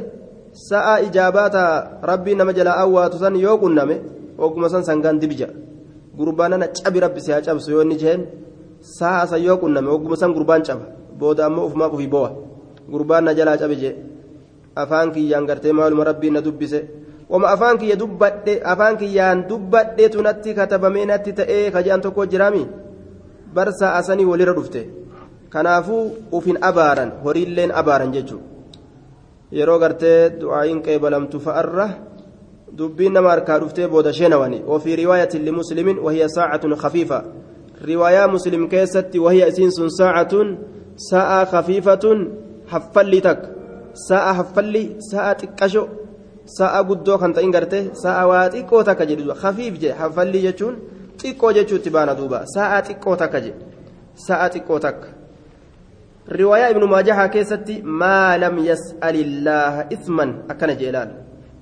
[0.67, 1.63] sa'a ijaabaata
[2.11, 3.95] rabbii nama jalaa awwaatu san yoo qunname
[4.41, 5.19] hogguma san sangaan
[6.17, 8.21] gurbaan ana cabi rabbi si haa cabsu yoo inni jeen
[8.81, 10.85] sa'a san yoo qunname hogguma san gurbaan caba.
[11.19, 12.31] Booda ammoo ufumaaf ufii bo'a.
[12.91, 13.95] Gurbaan na jalaa cabe jee.
[14.75, 16.79] Afaan kiyyaan gartee maaluma rabbiin na dubbise.
[17.29, 22.63] Wama afaan kiyya dubbadhe afaan kiyyaan dubbadheetu natti katabamee natti ta'ee kajaan tokko jiraami
[23.55, 24.81] barsaa asanii walirra dhufte
[25.53, 28.51] kanaafuu ufin abaaran horiilleen abaaran jechuudha
[29.51, 31.87] yeroo gartee du'aayin qeebalamtu fa'arra
[32.77, 37.23] dubbiin nama harkaa dhuftee booda sheenawani ofii riwaayatin limuslimin wahiya saacatun khafiifa
[37.89, 40.57] riwaayaa muslim keessatti wahiya isiin sun saacatun
[41.09, 42.19] sa'a khafiifatun
[42.73, 43.49] haffalli takka
[44.07, 45.83] sa'a haffalli sa'a xiqqasho
[46.57, 50.75] sa'a guddoo kan ta'in garte sa'a waa xiqqoo takka jedhu khafiif je haffalli jechuun
[51.21, 53.51] xiqqoo jechuutti baana duuba sa'a xiqqoo takka je
[54.27, 55.20] sa'a xiqqoo takka
[56.27, 61.09] riwaayaa ibnu maajahaa keessatti maa lam yas'alillaaha isman akkana jeelaan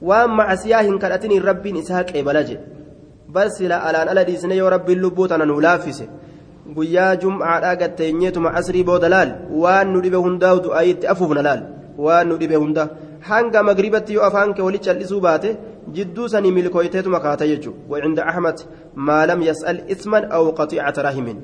[0.02, 2.60] waan macasiyaa hin kadhatiniin rabbiin isaa qeebala je
[3.38, 6.10] bal sila alaan ala dhiisne yoo rabbiin lubbuu tana nuu laaffise
[6.76, 11.64] guyyaa jum'aadhaa gatteenyeetuma asrii booda laal waan nu dhibe hundaa du'aayitti afuufna laal
[12.06, 12.88] waan nu dhibe hunda
[13.32, 15.58] hanga magribatti yoo afaan kee wali callisuu baate
[15.98, 18.58] jidduu sanii milkooyteetuma kaata jechuudha wacinda ahmad
[19.08, 21.38] maa lam yas'al isman aw qaxiicata rahimin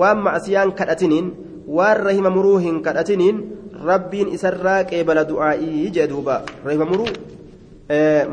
[0.00, 1.36] waan macsiyaan kadhatiniin
[1.76, 3.42] waan rahima muruu hin kadhatiniin
[3.90, 7.10] rabbiin isarraa qeebala du'aa'ii jee duuba rahima muruu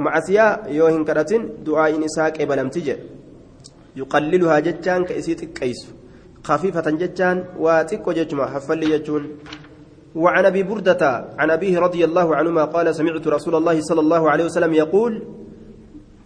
[0.07, 3.03] macasiyaa yoo hin kadhatin du'aa'iin isaa qeebalamti jedhe
[4.01, 5.91] yuqalliluhaa jechaan ka isii xiqqeessu
[6.45, 9.23] خفيفة جتان واتق جتما حفل جتون
[10.15, 11.01] وعن ابي بردة
[11.39, 15.13] عن ابيه رضي الله عنهما قال سمعت رسول الله صلى الله عليه وسلم يقول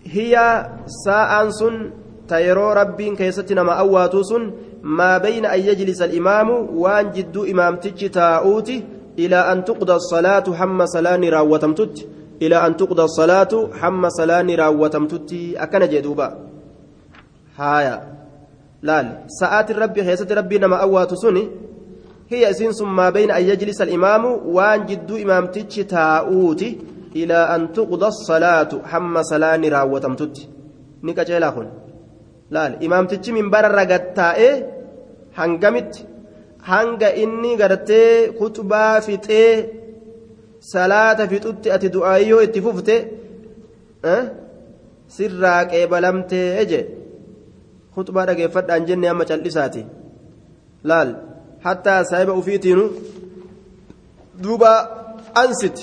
[0.04, 0.34] هي
[1.06, 1.76] ساء سن
[2.28, 4.32] تيرو رب كيستنا ما أواتوس
[4.84, 8.84] ما بين أن يجلس الإمام وأن جد إمام تجي تاؤتي
[9.20, 12.08] إلى أن تقضى الصلاة حم سلان راوتمتت
[12.42, 16.28] إلى أن تقضى الصلاة حم سلان راوتمتت أكن جدوبا
[17.58, 18.20] هايا
[18.82, 21.44] laal sa'aati rabbi keessatti rabbii nama awwaatu suni
[22.32, 26.70] hiya isiin sun maa bayna an yajlisa alimaamu waan jidduu imaamtichi taa'uuti
[27.14, 30.50] ilaa an tuqda salaatu hamma salaani raawwatamtutti
[31.04, 31.68] ni qaceelaa kun
[32.56, 34.54] laal imaamtichi minbararra gattaa'ee
[35.40, 36.06] hangamitti?
[36.70, 39.52] Hanga inni gartee kutubaa fixee
[40.72, 42.96] salaata fixutti ati du'aayyoo itti fufte
[45.16, 46.80] sirraa qeebalamtee je
[47.94, 49.82] kutubaa dhageeffadhaan jenne amma cal'isaati.
[50.90, 51.10] Laal
[51.66, 52.86] hattaa saahiba ufiitiinu
[54.44, 54.72] duuba
[55.42, 55.78] ansit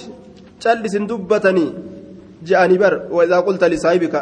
[0.62, 1.70] callisin dubbatanii
[2.48, 4.20] je'anii bar wa'isaa qulta lisaahibika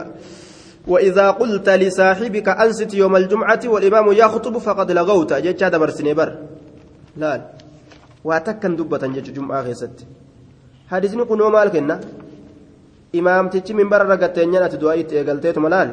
[0.88, 6.30] وإذا قلت لصاحبك أنست يوم الجمعة والإمام يخطب فقد لغوت جتش هذا برسني بر
[7.16, 7.32] لا
[8.24, 9.96] واتكن دبة جتش جمعة غيست
[10.90, 11.76] حديثني كنوا مالك
[13.14, 15.90] إمام تتش من بر رقتين ينات دعايت إيقلتيت ملال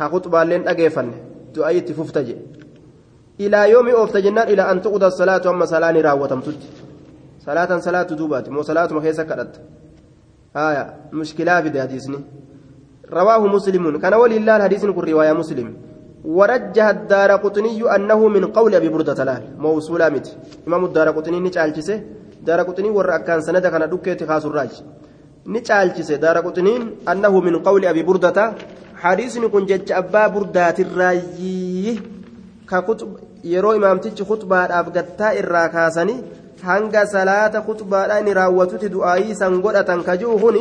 [0.00, 1.16] dhageeffanne
[1.54, 2.36] du'aa itti fufta je
[3.38, 6.66] ilaa yoomi oofta jennaan ilaa an tuqda salaatu amma salaanii raawwatamtutti
[7.44, 9.60] salaatan salaatu duubaati moo salaatuma keessa kadhatta
[10.54, 12.18] haya mushkilaa fide hadiisni
[13.19, 15.67] رواه مسلم كان ولي الله الحديث كن رواية مسلم
[16.37, 20.27] ورجح الدار قطني أنه من قول أبي بردة لال موصولا مت
[20.67, 21.69] إمام الدار قطني نجعل
[22.47, 24.73] دار قطني ورأ كان سند كان دكة خاص الراج
[25.53, 25.87] نجعل
[26.25, 26.73] دار قطني
[27.11, 28.37] أنه من قول أبي بردة
[29.05, 31.93] hadiisni kun jecha abbaa burdaatirraayyii
[32.69, 32.81] ka
[33.53, 36.23] yeroo imaamtichi khutbaadhaaf gattaa irraa kaasanii
[36.69, 40.57] hanga salaata khutbaadhaa inni raawwatutti du'aayii san godhatan ka jiru kun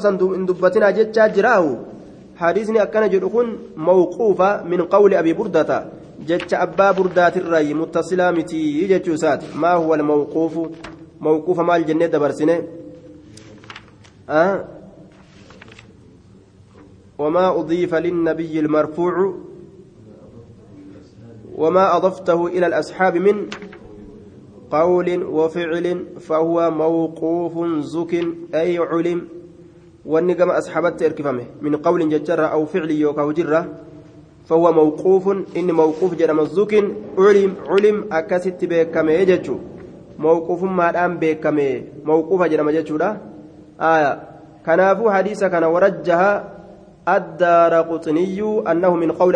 [0.00, 1.76] san hin dubbatinaa jechaa jiraahu
[2.34, 5.84] hadiisni akkana jedhu kun mawquufa min qawli abii burdata
[6.30, 10.66] jecha abbaa burdaatirraayi muttasilaa mitii jechuu isaati maa huwa almawquufu
[11.20, 12.62] mawquufa maal jennee dabarsine
[17.18, 19.34] وما أضيف للنبي المرفوع
[21.56, 23.48] وما أضفته إلى الأصحاب من
[24.70, 28.14] قول وفعل فهو موقوف زك
[28.54, 29.28] أي علم
[30.06, 33.66] والنقم أصحابت إركفمه من قول ججرة أو فعل يوكا جرة
[34.48, 36.72] فهو موقوف إن موقوف جرم الزك
[37.18, 39.56] علم علم أكست بكمه يججو
[40.18, 42.96] موقوف ما الآن بكمه موقوف جرم ججو
[43.80, 44.12] آية
[44.66, 46.28] كنافو حديث كان ورجها
[47.08, 48.40] الدار قطني
[48.70, 49.34] أنه من قول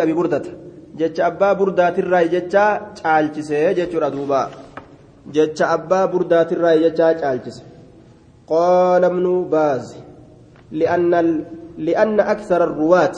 [0.99, 2.55] جتش أبا بردات الرأي جتش
[3.05, 4.49] عالجسي جتش ردوبا
[5.35, 7.63] جتش أبا بردات الرأي جتش عالجسي
[8.47, 9.95] قال ابن باز
[10.71, 11.45] لأن.
[11.77, 13.11] لأن أكثر الرواة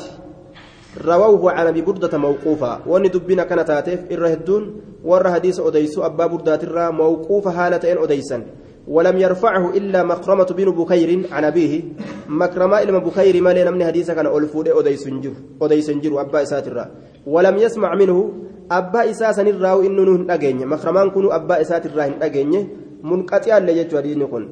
[1.06, 2.80] رووه عن أبي بردة موقوفا.
[2.88, 4.64] وأن دبنا كانت هاتف الرهدون
[5.04, 8.46] ور حديث أديسو أبا بردة الرا موقوفة هالتين أديسا
[8.88, 11.82] ولم يرفعه إلا مكرمة بن بكير عن أبيه.
[12.30, 16.86] مكرمة إلما بكير ما لنا من حديث كان ألفود أديسنجر أديسنجر أبا إسات الرا
[17.28, 18.32] ولم يسمع منه
[18.72, 22.68] أبا إساسا الراو إنه نهن أجيني مكرمان كنوا أبا إسات الرا هن أجيني
[23.04, 24.44] منقطعا لجت ودين كن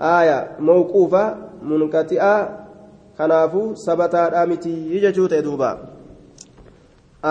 [0.00, 1.49] آية موقوفة.
[1.62, 2.60] منقطعة
[3.20, 5.70] kanaafuu sabataadhaa miti jechuu ta'e duuba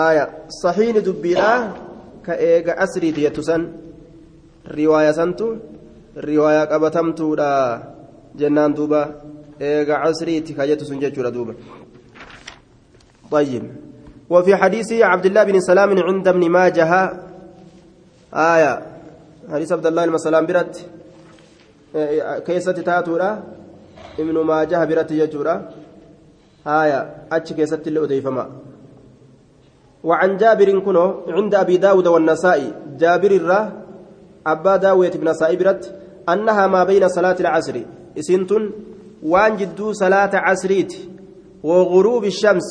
[0.02, 0.24] aya
[0.62, 1.52] sahiini dubbiidha
[2.26, 3.62] ka eega asriiti jettu san
[4.76, 5.48] riwaaya santu
[6.28, 7.50] riwaaya qabatamtuudha
[8.42, 9.00] jennaan duuba
[9.70, 11.54] eega asriiti ka jettu sun jechuudha duuba
[13.30, 13.62] طيب
[14.30, 16.90] وفي حديث عبد الله بن سلام عند ابن ماجه
[18.34, 18.72] آية
[19.52, 20.74] حديث عبد الله بن سلام برت
[22.46, 23.59] كيسة تاتورا
[24.20, 25.54] ابن ماجه برت يجورا
[26.66, 27.00] آية
[27.32, 28.44] أتش كيست اللي أديفما
[30.04, 32.68] وعن جابر كنو عند أبي داود والنسائي
[33.00, 33.60] جابر الرا
[34.46, 35.28] أبا داوية بن
[35.60, 35.82] برت
[36.28, 37.76] أنها ما بين صلاة العصر
[38.18, 38.70] إسنتن
[39.22, 40.92] وان جدو صلاة عصريت
[41.62, 42.68] وغروب الشمس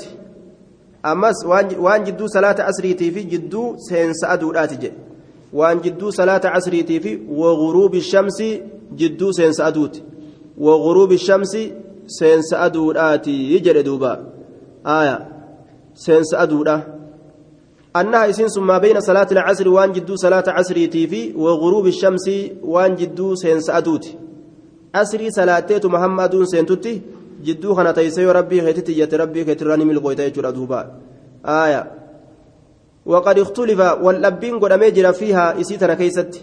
[1.06, 1.45] أمس
[1.78, 4.91] وان جدو صلاة عصريتي في جدو سينس أدو الآتجي
[5.54, 8.43] وان جدو صلاة عصريتي في وغروب الشمس
[8.95, 10.04] جدو سينس أدوت
[10.60, 11.53] وغروب الشمس
[13.84, 14.20] duuba
[14.84, 15.28] aya
[15.93, 16.76] seensa aduudha
[17.93, 22.95] annaha isin sun maa bayna salaati alcasri waan jidduu salaata casriitii fi waguruubi shamsii waan
[22.95, 24.18] jidduu seensa aduuti
[24.93, 27.01] asrii salaatteetuma hamma aduun seentutti
[27.45, 30.80] jidduu kana tayse yoo rabbii keetitti iyyate rabbii keetirraa ni milqooyta jechuudha duuba
[31.43, 31.82] aya
[33.05, 36.41] وقد اختلف واللبين قدامي جرى فيها إسيتنا كيست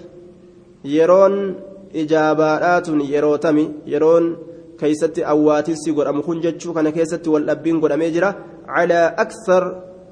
[0.85, 1.55] يرون
[1.95, 4.37] إجابات يروتمي يرون
[4.77, 8.31] keeysatti awwaatinsi godhamu kun jechuu kana keessatti wal dhabbiin godhamee jira
[8.69, 9.63] calaa aksar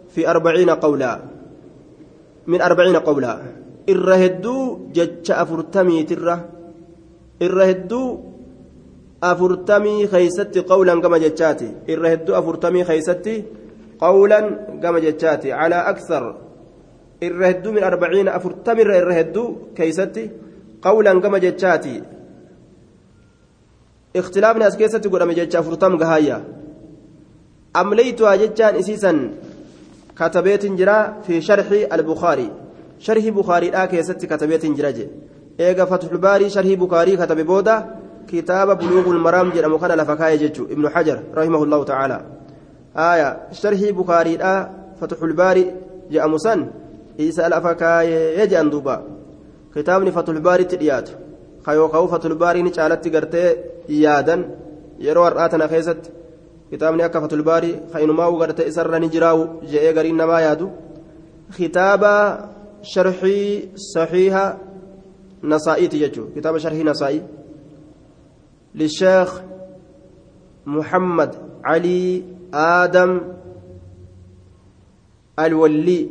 [0.08, 1.16] fi arbaciina qawlaa
[2.52, 3.36] min arbaciina qawlaa
[3.92, 4.62] irra hedduu
[4.96, 6.36] jecha afurtamiitirra
[7.46, 8.08] irra hedduu
[9.30, 13.34] afurtamii keeysatti qawlan gama jechaati irra hedduu afurtamii keeysatti
[14.04, 14.46] qawlan
[14.82, 16.24] gama jechaati calaa aksar
[17.26, 19.46] irra hedduu min arbaciina afurtamirra irra hedduu
[19.78, 20.24] keeysatti
[20.85, 21.97] qawlan gama jechaati
[24.16, 26.45] اختلافنا اسكيستي قدام جيتشا فرتم غهايا.
[27.76, 29.30] أمليتها جيتشان إسيسا
[30.18, 32.51] كتبت جرا في شرح البخاري.
[32.99, 34.93] شرح بخاري آك يستي كتبت جرا
[35.61, 37.76] إيغا فتح الباري شرح بخاري كتب بودا
[38.28, 42.18] كتاب بلوغ المرام جرا مخانا لفكاية جيتشو ابن حجر رحمه الله تعالى.
[42.97, 44.70] آية شرح بخاري آ
[45.01, 45.74] فتح الباري
[46.11, 46.66] جاء مسن.
[47.20, 48.61] إيسا لفكاية يجي
[49.76, 51.10] أندوبا كتابني فتح الباري تليات
[51.64, 53.48] kayoo ka'uu fatulbaariin caalatti gartee
[53.88, 54.42] yaadan
[55.06, 56.10] yeroo har'aa tana keessatti
[56.70, 60.66] kitaabni akka fatulbaarii ka'inumaa'uu gartee isarra ni jiraa'u je'ee gariin namaa yaadu
[61.56, 62.12] kitaaba
[62.92, 64.44] sharxii saxiiha
[65.52, 67.22] nasaa'iiti jechuudha kitaaba sharxii nasaa'ii
[68.82, 69.32] lisheekh
[70.76, 71.32] muhammad
[71.66, 72.24] calii
[72.66, 73.10] aadam
[75.46, 76.02] alwallii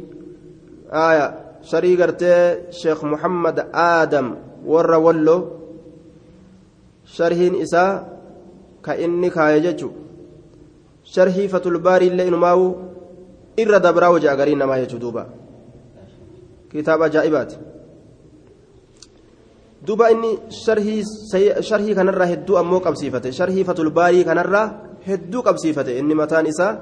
[1.08, 4.28] aya sharii gartee sheekh muhammad aadam
[4.74, 5.42] warra walloo
[7.16, 7.92] sharhiin isaa
[8.86, 9.92] ka inni kaaye jechu
[11.14, 12.66] sharhii fatulbaarii illee inumaawu
[13.64, 15.24] irra dabraa hojii agarii namaa jechuu duuba
[16.72, 17.58] kitaaba ajaa'ibaati
[19.88, 20.32] duuba inni
[21.70, 24.66] sharhii kanarraa hedduu ammoo qabsiifate sharhii fatulbaarii kanarraa
[25.08, 26.74] hedduu qabsiifate inni mataan isaa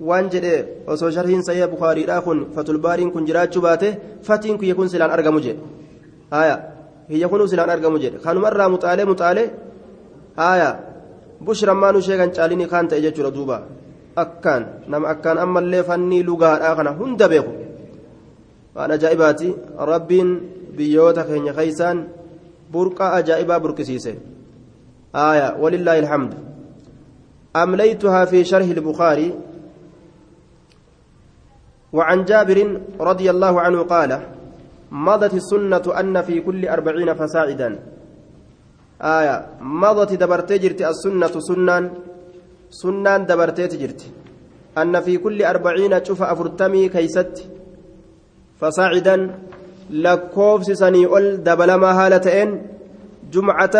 [0.00, 3.88] waan jedhee osoo sharhiin sayya bukaariidhaa kun fatulbaariin kun jiraachuu baate
[4.22, 5.60] fatiin kiyya kun silaan argamu jedhe
[6.30, 6.56] haya
[7.08, 9.48] kiyya kunuu silaan argamu jedhe kanumarraa muxaalee muxaalee
[10.36, 10.70] haya
[11.46, 13.56] bushrammaanuu sheekan caalinii kaan ta'e jechuudha duuba
[14.24, 17.52] akkaan nama akkaan ammallee fannii lugaadhaa kana hunda beeku
[18.76, 19.48] waan ajaa'ibaati
[19.92, 20.30] rabbiin
[20.76, 22.04] biyyoota keenya keeysaan
[22.72, 24.12] burqaa ajaa'ibaa burqisiise
[25.12, 26.36] haya walillaahi alhamdu
[27.56, 29.34] أمليتها في شرح البخاري
[31.96, 32.58] وعن جابر
[33.00, 34.10] رضي الله عنه قال
[35.06, 37.68] مضت السنة أن في كل أربعين فساعدا.
[39.18, 41.84] آية مضت دبرتي جرت السنة سنان
[42.80, 44.00] سنان دبرتي جرت
[44.80, 47.34] أن في كل أربعين شوف أفرتمي كيست.
[48.60, 49.16] فساعدا.
[49.90, 52.50] لكوفس سني أول دبلما هالتين.
[53.32, 53.76] جمعة.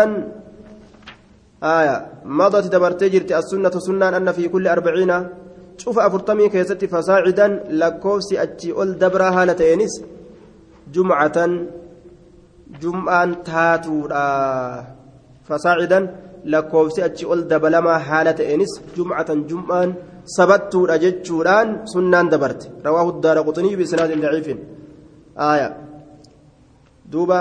[1.63, 1.95] آية
[2.25, 5.11] مضت دبرتي جرت السنة سنان أن في كل أربعين
[5.77, 9.93] شوف أفرتمي كيست فساعدا لكوفس أتي أول دبرا هالتينس
[10.93, 11.37] جمعة
[12.81, 14.27] جمعان تاتورا.
[15.47, 15.99] فساعدا
[16.45, 19.89] لكوفس أتي أول دبلما هالتينس جمعة جمعان
[20.35, 24.59] sabattuudha jechuudhaan sunnaan dabarte rawaahu daara quxinii bisnaadin daciifin
[25.49, 25.69] aaya
[27.13, 27.39] duuba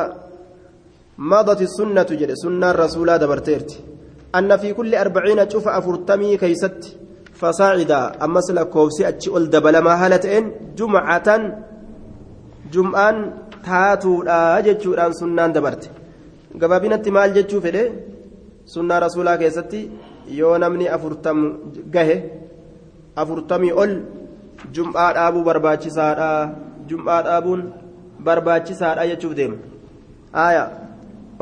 [1.19, 3.71] مضت السنة جد سنة الرسول دبرتيرت
[4.35, 6.81] أن في كل أربعين شوف أفرتمي كيست
[7.41, 10.47] fasaacidaa ammas lakkoofsi achi ol dabalamaa haala ta'een
[10.79, 11.43] jumcatan
[12.75, 13.17] jum'aan
[13.67, 15.89] taatuudha jechuudhaan sunnaan dabarte.
[16.61, 17.85] Gabaabinatti maal jechuu fedhe?
[18.75, 19.81] Sunnaa rasuulaa keessatti
[20.39, 21.39] yoo namni afurtam
[21.95, 22.17] gahe
[23.23, 23.93] afurtamii ol
[24.77, 26.31] jum'aa dhaabuu barbaachisaadha
[26.91, 27.63] jum'aa dhaabuun
[28.27, 29.57] barbaachisaadha jechuuf deema.
[30.45, 30.65] Aaya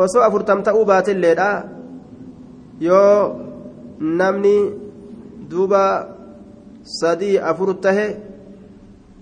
[0.05, 1.49] osoo afurtam ta'uu baate illeedha
[2.89, 3.19] yoo
[4.21, 4.57] namni
[5.51, 5.83] duuba
[6.83, 8.07] sadii afur tahe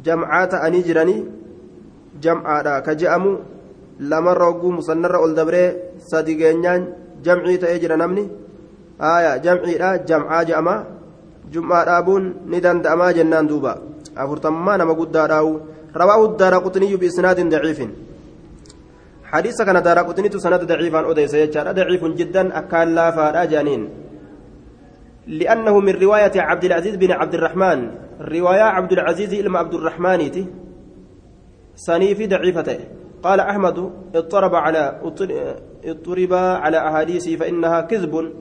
[0.07, 1.21] jam'aa ta'anii jiranii
[2.25, 3.33] jam'aadha ka je'amu
[4.11, 6.83] lamarra hogguu musannarra ol dabree sadi geenyaan
[7.25, 8.25] jamcii ta'ee jira namni
[8.99, 10.75] aya jamciidha jam'aa je'ama
[11.55, 13.73] jum'aa dhaabuun ni danda'amaa jennaan duuba
[14.23, 15.27] afurtammaa nama guddaa
[16.01, 17.93] rawaahu daara quxiniyyu biisnaadin daciifin
[19.33, 23.83] حديث كان دار قطنيت سند ضعيفا أديس يجار ضعيف جدا أكان لا فادا جانين
[25.27, 27.91] لأنه من رواية عبد العزيز بن عبد الرحمن.
[28.21, 30.47] رواية عبد العزيز إلما عبد الرحمن
[31.75, 32.79] سنيف ضعيفته
[33.23, 33.79] قال أحمد
[34.15, 35.01] اضطرب على
[35.85, 38.33] اضطرب على أحاديثه فإنها كذب.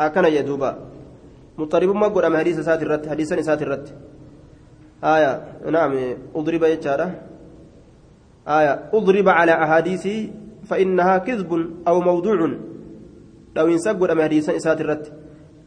[0.00, 0.78] أكن يدوبا
[1.58, 3.88] مضطرب ما قول أم حديث سات الرد حديثا سات الرد
[5.04, 5.32] آية
[5.70, 5.92] نعم
[6.34, 7.08] أضرب يجارة.
[8.48, 10.30] آية أضرب على أحاديثه
[10.64, 12.38] فإنها كذب أو موضوع.
[13.56, 15.21] لو ينسب أم حديثا سات الرد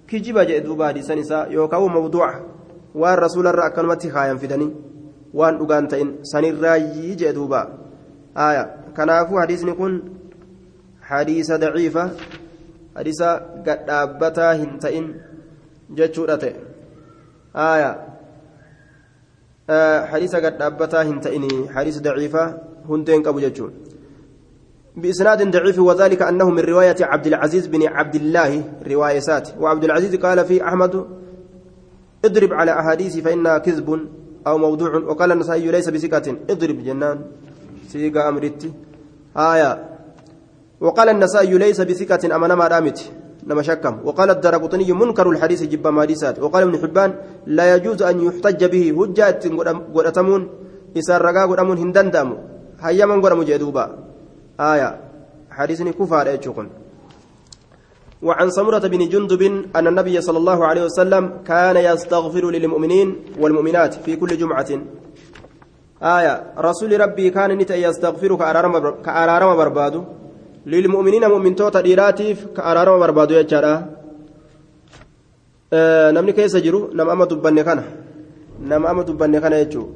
[0.07, 2.29] كجب جدوبا حديثا نساء يوكاو موضوع
[2.95, 4.67] وان رسول الله أكنمتي خايم فدني
[5.33, 7.61] وان أغانتين سنرايي جدوبا
[8.37, 8.63] آية
[8.97, 9.93] كنافو حديثني كن
[11.01, 12.11] حديث ضعيفة
[12.97, 13.21] حديث
[13.67, 15.05] قد أبتا هنتين
[15.97, 16.53] جتشورته
[17.55, 17.91] آية
[19.69, 21.43] آه حديث قد أبتا هنتين
[21.75, 22.43] حديث ضعيفة
[22.89, 23.73] هنتين قبو جتشون
[24.97, 29.49] بإسناد ضعيف وذلك أنه من رواية عبد العزيز بن عبد الله رواية سات.
[29.59, 31.05] وعبد العزيز قال في أحمد
[32.25, 33.99] اضرب على أحاديث فإنها كذب
[34.47, 34.95] أو موضوع.
[34.95, 37.21] وقال النسائي ليس بسكة اضرب جنان
[37.87, 38.71] سيقا أمرتي
[39.37, 39.71] آية.
[40.79, 43.11] وقال النسائي ليس بثقة أما نما رامت.
[43.47, 43.99] نما شكم.
[44.03, 47.13] وقال الدرقطني منكر الحديث جب مارسات وقال ابن حبان
[47.45, 49.43] لا يجوز أن يحتج به هجة
[49.93, 50.49] قرأتمون
[50.97, 52.29] إسار رقا قرأمون هندندام
[52.79, 54.14] هيا من قرأم جدوبا.
[54.59, 54.99] آية.
[55.51, 56.67] حديثني كفار أيشكم
[58.23, 59.41] وعن سمرة بن جندب
[59.75, 64.71] أن النبي صلى الله عليه وسلم كان يستغفر للمؤمنين والمؤمنات في كل جمعة.
[66.03, 66.53] آية.
[66.57, 68.35] رسول ربي كان نتا يستغفر
[69.05, 70.03] كأرارم بربادو.
[70.65, 73.85] للمؤمنين مؤمن توتا ديراتيف كأرارم بربادو يجارا
[75.73, 76.89] آه نمني كيس جرو.
[76.93, 77.83] نم أما دبني كان.
[78.61, 79.89] نم أما دبني كان يجو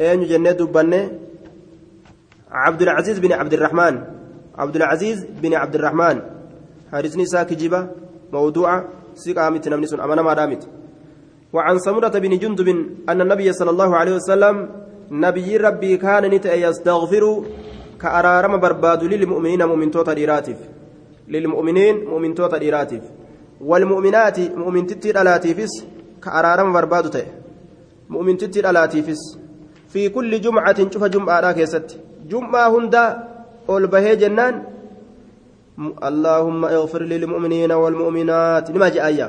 [0.00, 1.19] أين جنة دبني.
[2.50, 3.94] عبد العزيز بن عبد الرحمن
[4.58, 6.22] عبد العزيز بن عبد الرحمن
[6.92, 7.90] حارسني ساكي جيبا
[8.32, 8.84] موضوع
[9.14, 10.68] سيقامت نمني سن أمانا ما دامت.
[11.52, 12.68] وعن سمرة بن جندب
[13.08, 14.68] أن النبي صلى الله عليه وسلم
[15.10, 17.24] نبي ربي كان نتأ يستغفر
[18.00, 20.58] كأرارم برباد للمؤمنين مؤمن توتا ديراتف.
[21.28, 23.02] للمؤمنين مؤمن توتا ديراتف.
[23.60, 25.86] والمؤمنات مؤمن تتر ألاتيفس
[26.22, 27.26] كأرارم برباد
[28.10, 29.38] مؤمن تتر ألاتيفس.
[29.88, 31.64] في كل جمعة شوف جمعة راك
[32.30, 33.04] جمعة هندا
[33.68, 34.54] أول بهي جنان.
[36.08, 38.70] اللهم اغفر للمؤمنين والمؤمنات.
[38.70, 39.28] لما جاء آية؟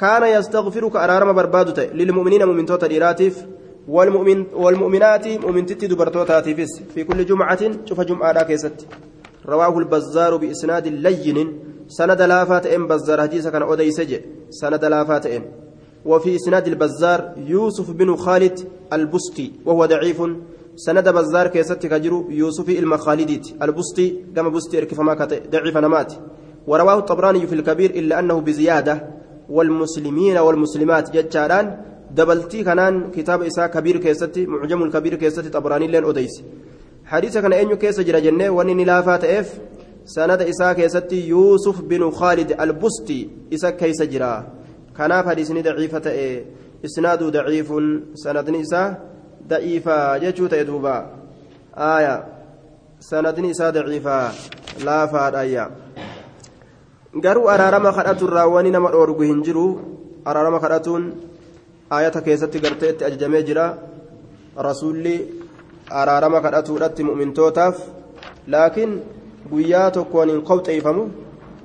[0.00, 3.34] كان يستغفر كأرارم برباد تأ للمؤمنين مؤمن توتا ديراتف
[3.88, 8.86] والمؤمن والمؤمنات مؤمن تتي دبرتوتاتيفس في كل جمعة شوف جمعة كيست.
[9.46, 11.38] رواه البزار بإسناد لين.
[11.88, 13.20] سند لافات إن بزار.
[13.20, 14.18] حديث كان أودي سجع
[14.50, 15.42] سند لافات إن.
[16.04, 20.22] وفي إسناد البزار يوسف بن خالد البستي وهو ضعيف.
[20.84, 25.14] سند بزار كيست كجرو يوسف المخالديت البستي كما بستي اركف ما
[25.52, 26.10] ضعيف نمات
[26.70, 28.94] ورواه الطبراني في الكبير إلا أنه بزيادة
[29.48, 31.66] والمسلمين والمسلمات جتشاران
[32.16, 36.42] dabaltii kanaan kitaaba isaa kabiir keessatti mucjamul kabiir keessatti xabraaniilleen odeyse
[37.12, 39.52] hadiisa kana eenyu keessa jira jennee wanni ni laafaa ta'eef
[40.14, 43.18] sanada isaa keessatti yuusuf binu khaalid albusti
[43.50, 44.32] isa keessa jira
[44.98, 46.26] kanaaf hadiisni daciifa ta'e
[46.88, 47.86] isnaadu daciifun
[48.24, 48.88] sanadni isaa
[49.50, 50.94] daciifa jechuu ta'e duuba
[51.90, 52.14] aaya
[53.10, 54.16] sanadni isaa daciifa
[54.86, 55.64] laafaadhaayya
[57.24, 59.66] garuu araarama kadhaturraa wani nama dhoorgu hin jiru
[60.24, 61.06] araarama kadhatuun
[61.98, 63.64] ayata keessatti garteetti ajajamee jira
[64.68, 65.16] rasuulli
[66.02, 67.82] araarama kadhatuudhatti mu'mintootaaf
[68.54, 68.92] laakiin
[69.50, 71.02] guyyaa tokkoon hin qobxeeyfamu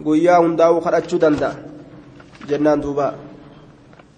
[0.08, 1.54] guyyaa hundaa'uu kadhachuu danda'a
[2.50, 3.14] jennaan duuba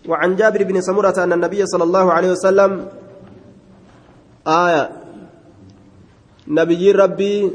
[0.08, 2.32] وعن جابر بن سمرة أن النبي صلى الله عليه
[4.47, 4.91] آية
[6.49, 7.51] نبي ربي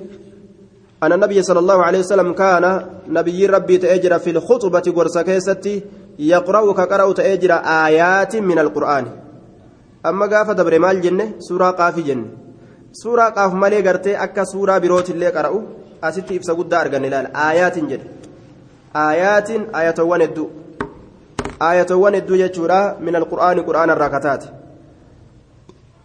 [1.04, 5.84] أن النبي صلى الله عليه وسلم كان نبي ربي تأجر في الخطبة قرصة كيستي
[6.20, 9.06] يقرأ كقرأ تأجر آيات من القرآن
[10.06, 12.26] أما قافة دبر مال جنة سورة قاف جنة
[12.92, 15.62] سورة قاف مالي قرتي أكا سورة بروت اللي قرأوا
[16.04, 18.06] أستي إفسا قد أرغن آيات جنة
[18.96, 20.48] آيات آية وندو
[21.62, 23.90] آية وندو يجورا من القرآن قرآن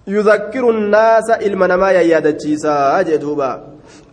[0.07, 3.67] يذكر الناس إلمنما ييادتشيسا أجدوبا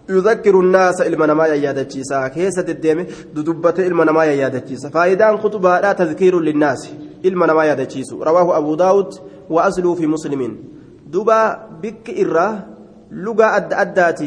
[0.08, 6.40] يذكر الناس إلما نما يادتشيسا كيسة الدم ددبت إلما نما يادتشيسا فإذا خطبة لا تذكير
[6.40, 6.90] للناس
[7.24, 9.14] إلما نما يادتشيس رواه أبو داود
[9.50, 10.58] وأصله في مسلم.
[11.06, 12.66] دبا بك إرة
[13.10, 14.20] لغة أد أدات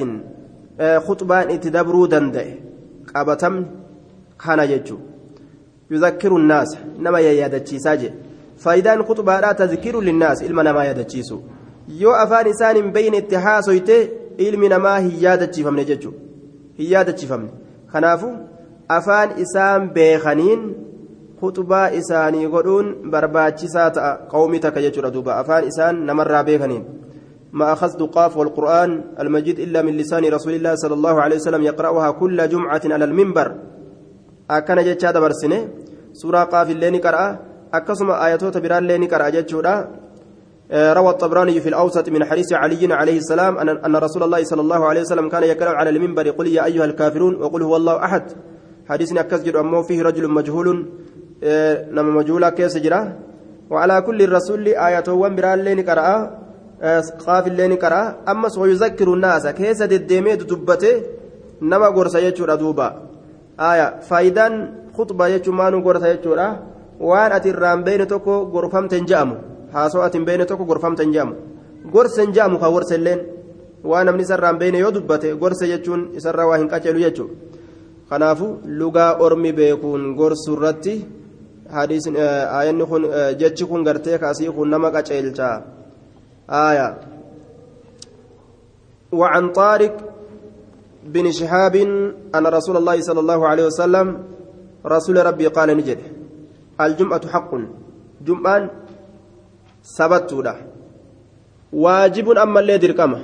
[1.07, 2.47] خطبان اتدبروا دندئ.
[3.15, 3.65] قابتم
[4.45, 4.97] كان يجو
[5.91, 8.11] يذكر الناس نما يادتشيسا
[8.57, 11.39] فإذا خطبة لا تذكير للناس إلما نما يادتشيسو
[11.87, 13.97] yoo afaan isaan hin beeyne itti haasoyte
[14.37, 16.19] ilmi namaa hin yaadachiifamne jechuudha
[16.79, 17.51] hin yaadachiifamne
[17.93, 18.33] kanaafu
[18.97, 20.67] afaan isaan beekaniin
[21.39, 26.85] kutubaa isaanii godhuun barbaachisaa ta'a qawmii takka jechuudha duuba afaan isaan namarraa beekaniin
[27.51, 32.11] ما أخذت قاف والقرآن المجيد إلا من لسان رسول الله صلى الله عليه وسلم يقرأها
[32.11, 33.47] كل جمعة على المنبر
[34.51, 35.59] أكن جتشا دبرسنه
[36.13, 37.39] سورة قاف اللين قرأ
[37.73, 39.75] أكسم آياتو بران اللين قرأ جتشورا
[40.71, 45.01] روى الطبراني في الأوسط من حديث علي عليه السلام أن رسول الله صلى الله عليه
[45.01, 48.23] وسلم كان يقرأ على المنبر قل يا أيها الكافرون وقل هو الله أحد
[48.89, 50.85] حديث أكسجد أمه فيه رجل مجهول
[51.91, 53.15] نما مجهولا كيس جرا.
[53.69, 56.07] وعلى كل الرسول آياته وانبران لين قرأ
[57.27, 58.15] قاف اللين قرأ.
[58.27, 61.01] أما ويذكر الناس كيس الدمي دبته
[61.61, 62.87] نما قرص يجور دوبا
[63.59, 64.53] آية فايدان
[64.97, 66.39] خطبة يجور مانو قرص يجور
[66.99, 69.35] وان أتران بين توكو غرفم تنجامو
[69.77, 71.35] haasoo atiin beene tokko gorfamtan jaamu
[71.93, 73.21] gorsen jaamu kan worselleen
[73.91, 77.33] waan namni isarraan beene yoo dubbate gorse jechuun isarraa waa hin qaceelu jechuudha
[78.09, 78.47] kanaafu
[78.81, 80.93] lugaa ormi beekuun gorsu irratti
[82.59, 83.09] ayanni kun
[83.39, 85.57] jechi kun gartee kaasii kun nama qaceelchaa
[86.49, 86.99] آية
[89.11, 89.95] وعن طارق
[91.03, 91.75] بن شهاب
[92.35, 94.23] أن رسول الله صلى الله عليه وسلم
[94.85, 95.99] رسول ربي قال نجد
[96.81, 97.51] الجمعة حق
[98.25, 98.69] جمعان
[99.95, 100.53] sabattuudha
[101.83, 103.19] waajibun ammallee dirqama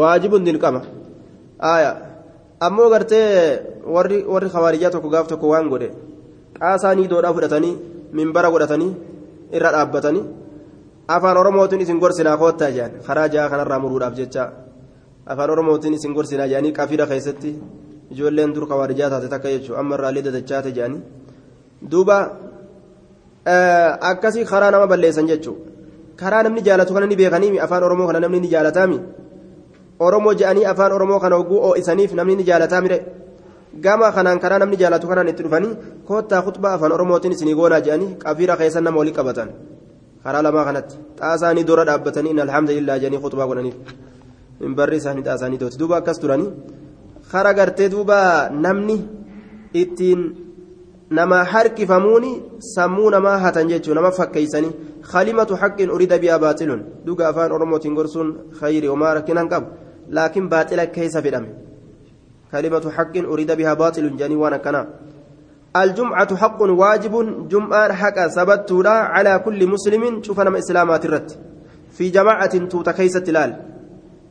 [0.00, 0.80] waajibun dirqama
[1.72, 1.90] aya
[2.66, 3.26] ammoo gartee
[3.94, 5.88] warri warri khawaarijaa tokko gaaf tokko waan godhe
[6.58, 7.74] qaasaanii doodhaa fudhatanii
[8.18, 8.92] minbara godhatanii
[9.56, 10.24] irra dhaabbatanii
[11.16, 14.44] afaan oromootiin isin gorsinaa koottaa jedhan karaa jaha kanarraa muruudhaaf jecha
[15.32, 17.50] afaan oromootiin isin gorsinaa jedhanii qafiidha keessatti
[18.12, 21.02] ijoolleen dur khawaarijaa taate takka jechuudha amma irraallee dadachaate jedhanii
[21.92, 22.16] duuba
[24.10, 25.73] akkasii karaa nama balleessan jechuudha.
[26.20, 28.98] Karaa namni jaalatu kana ni beekanii afaan oromoo kana namni ni jaalataami
[30.06, 32.98] oromoo je'anii afaan oromoo kana oguu oo'isaniif namni ni jaalataamire
[33.84, 35.72] gama kanaan karaa namni jaalatu kanaan itti dhufanii
[36.08, 39.48] koottaa kutbaa afaan oromootiin isinii goonaa je'anii qafiira keessan nama walii qabatan
[40.24, 43.76] karaa lamaa kanatti xaasaanii dura dhaabbatanii in alhamdulillah jedhanii kutbaa godhaniif
[44.60, 46.50] minbarri isaanii xaasaanii tooti duuba akkas turanii
[47.32, 48.18] kara gartee duuba
[48.66, 48.96] namni
[49.82, 50.20] ittiin
[51.18, 52.32] nama harkifamuuni
[52.74, 54.74] sammuu namaa hatan jechuun nama fakkeeysanii
[55.12, 58.28] kalimatu haqqin urida bihaa baaxilun dhuga afaan oromootiin gorsuun
[58.60, 59.66] khayri homaa rakkinaan qabu
[60.18, 61.50] laakiin baaxila keessa fedhame
[62.52, 64.86] kalimatu haqqin urida bihaa baaxilun jedhanii waan akkanaa
[65.82, 67.14] الجمعة حق واجب
[67.48, 71.38] جمعة حق سبتولا على كل مسلم شوف أنا إسلامات الرت
[71.96, 73.50] في جماعة توتا كيسة تلال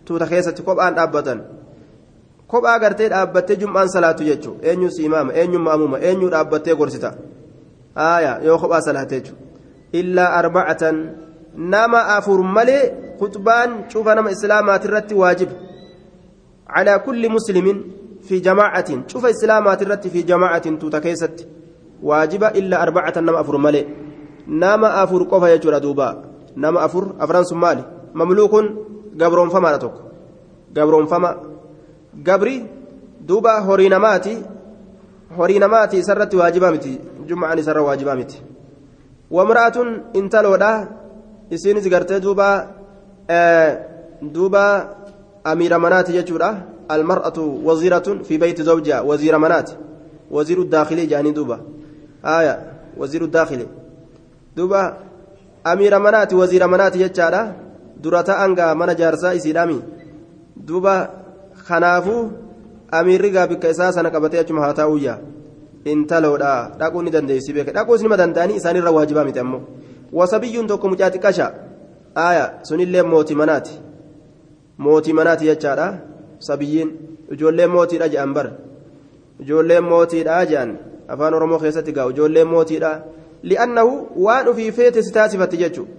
[0.05, 1.35] توتا كيسة كوبان أبدا
[2.53, 7.09] kophaa gartee dhaabbattee jum'aan salaatu jechuun eenyus imaama eenyuun maamuma eenyuu dhaabbattee gorsita
[8.07, 9.39] aaya yoo kophaa salaate jechuun
[9.99, 10.97] illaa arbacatan
[11.73, 12.83] nama afur malee
[13.21, 15.55] kutbaan cufa nama islaamaati irratti waajiba
[16.73, 17.79] calaa kulli muslimin
[18.27, 21.47] fi jamaacatin cufa islaamaati irratti fi jamaacatin tuuta keessatti
[22.09, 23.85] waajiba illaa arbacatan nama afur malee
[24.47, 26.07] nama afur qofa jechuudha duuba
[26.55, 27.83] nama afur afran sun maali
[28.13, 28.65] mamluukun
[29.21, 30.01] gabroonfamaadha tokko
[30.75, 31.52] gabroonfama.
[32.21, 32.65] Gabri
[33.21, 34.37] duuba horii namaati
[35.37, 38.41] horii namaati isarratti waajibaa miti jum'aan isarra waajibaa miti
[39.31, 40.87] wamraatun intaloodha
[41.49, 42.67] isiinis gartee duuba
[44.21, 44.63] duuba
[45.43, 46.49] amiira manaati jechuudha
[46.89, 49.73] almar'atu waziiratun fi beeyti zawjiha waziira manaati
[50.31, 51.59] waziiru daakilii jedhanii duuba
[52.23, 52.59] aya
[52.97, 53.67] waziiru daakilii
[54.55, 54.97] duuba
[55.63, 57.53] amiira manaati waziira manaati jechaadha
[58.01, 59.81] dura ta'angaa mana jaarsaa isiidhaami
[60.55, 61.22] duuba
[61.67, 62.31] kanaafuu
[62.91, 65.17] amiirri gaa bikka isaa sana qabatee achuma haa taa'uyyaa
[65.85, 69.61] intaloodha dhaquu ni dandeessi beeka dhaquu isinima danda'anii isaanirra waajibaa miti ammoo
[70.19, 71.47] wasabiyyuun tokko mucaa xiqqasha
[72.25, 73.79] aaya sunillee mootii manaati
[74.85, 75.87] mootii manaati jechaadha
[76.49, 76.89] sabiyyiin
[77.37, 78.47] ijoollee mootiidha jedhan bar
[79.39, 80.77] ijoollee mootiidha jedhan
[81.15, 82.91] afaan oromoo keessatti gaa ijoollee mootiidha
[83.49, 85.91] li'annahu waan ofii feete si taasifatti jechuudha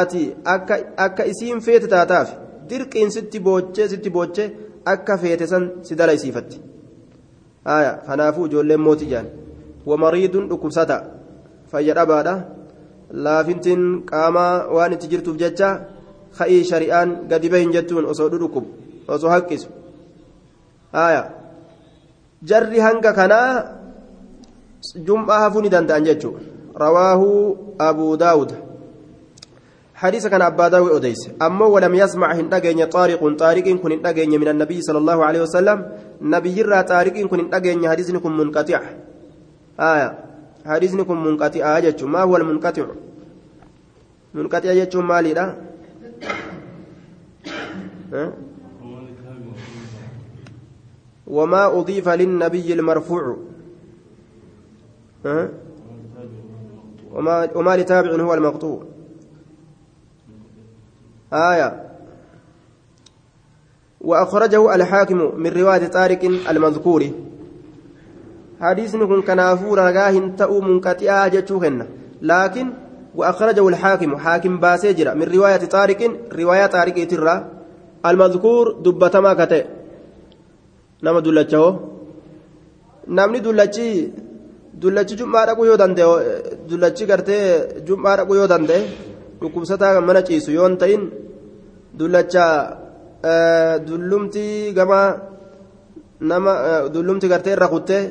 [0.00, 0.22] ati
[1.04, 2.34] akka isiin feete taataaf
[2.70, 4.48] dirqiin sitti boochee sitti boochee
[4.92, 6.60] akka feete san si dalaysiifatti
[8.06, 9.28] kanaafuu ijoolleen mootii jedhan
[9.90, 10.96] wamariiduun dhukkubsata
[11.70, 12.34] fayya dhabaadha
[13.26, 15.68] laafintiin qaamaa waan itti jirtuuf jecha
[16.38, 18.68] ka'ii shari'aan gadi bahin jettuun osoo dhudhukkubu
[19.16, 19.68] osoo haqqisu
[22.50, 23.50] jarri hanga kanaa
[25.06, 26.40] jum'aa hafuu ni danda'an jechuudha
[26.84, 27.28] rawaahu
[27.88, 28.50] abuu daawud
[29.96, 34.48] حديث كان أبا داوي أديس أما ولم يسمع هن أجين طارق طارق كن أجين من
[34.48, 35.78] النبي صلى الله عليه وسلم.
[36.20, 38.80] نبي يرى طارق كن أجين حديث كن منقطع.
[39.80, 40.08] آية
[40.66, 41.76] حديث كن منقطع.
[41.76, 42.86] آية ما هو المنقطع؟
[44.34, 45.46] منقطع يجو مالي لا
[51.26, 53.36] وما أضيف للنبي المرفوع.
[57.12, 58.95] وما وما لتابع هو المقطوع.
[61.33, 61.91] آية
[64.01, 67.11] وأخرجه الحاكم من رواية طارق المذكور
[68.61, 71.87] حديث كن كنافور رغاهن تأو منقطعا جتوهن
[72.21, 72.73] لكن
[73.15, 77.45] وأخرجه الحاكم حاكم باسجرة من رواية طارق رواية طارق ترى
[78.05, 79.65] المذكور دبتما كتئ
[81.01, 81.71] nama dullacha'oo
[83.07, 83.85] namni dullachi
[84.81, 86.33] dullachi jum'aa dhaquu yoo danda'e
[86.69, 87.45] dullachi gartee
[87.87, 88.81] jum'aa dhaquu yoo danda'e
[89.40, 91.02] dhukkubsataa mana ciisu yoon ta'in
[91.98, 92.44] dullacha
[93.86, 95.00] dullumti gama
[96.20, 96.52] nama
[96.94, 98.02] dullumti gartee irra kuttee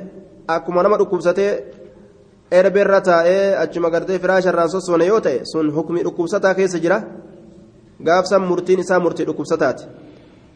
[0.48, 1.52] akkuma nama dhukkubsatee
[2.52, 6.98] erbeerra taa'ee achuma gartee firaasharraan sossoone yoo ta'e sun hukmi dhukkubsataa keessa jira
[8.08, 9.84] gaafsan murtiin isaa murtii dhukkubsataati.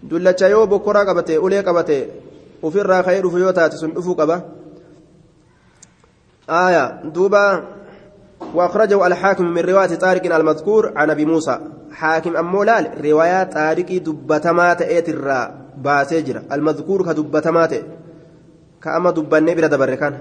[0.10, 1.98] dullacha yoo bokkoraa qabate ulee qabate
[2.64, 4.38] ofirraa ka'ee dhufu yoo taate sun dhufuu qaba
[6.50, 7.64] آية دوبا
[8.56, 11.60] وأخرجه الحاكم من رواية طارق المذكور عن أبي موسى.
[11.92, 15.42] حاكم أمولال رواية طارق دبتمات إيترا
[15.78, 17.74] باسجرة المذكور كدبتمات.
[18.84, 20.14] كأما دبني بلا دبر كان.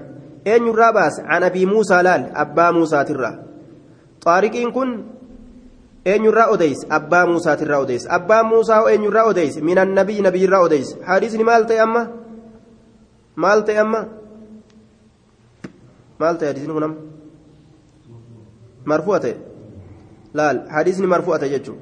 [0.47, 3.31] أين يرى باس عن أبي موسى لال أبا موسى ترى.
[4.21, 5.03] طارق كن
[6.05, 11.65] eenyurraa odeyse abbaa muusaatirraa odeyse abbaa muusaa eenyurraa odeyse minan nabii nabiyyirraa odeyse hadiisni maal
[11.71, 12.03] ta'e amma
[13.35, 14.01] maal ta'e amma
[16.19, 17.08] maal ta'e hadiisni kun amma
[18.91, 19.35] marfu'a ta'e
[20.41, 21.81] laal hadiisni marfu'a ta'e jechuudha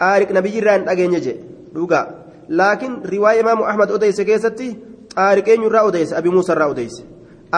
[0.00, 1.34] xaariq nabiyyirraa hin dhageenye je
[1.78, 2.04] dhugaa
[2.60, 4.68] laakiin riwaayee imaamu ahmad odeyse keessatti
[5.16, 7.02] xaariq eenyurraa odeyse abi muusarraa odeyse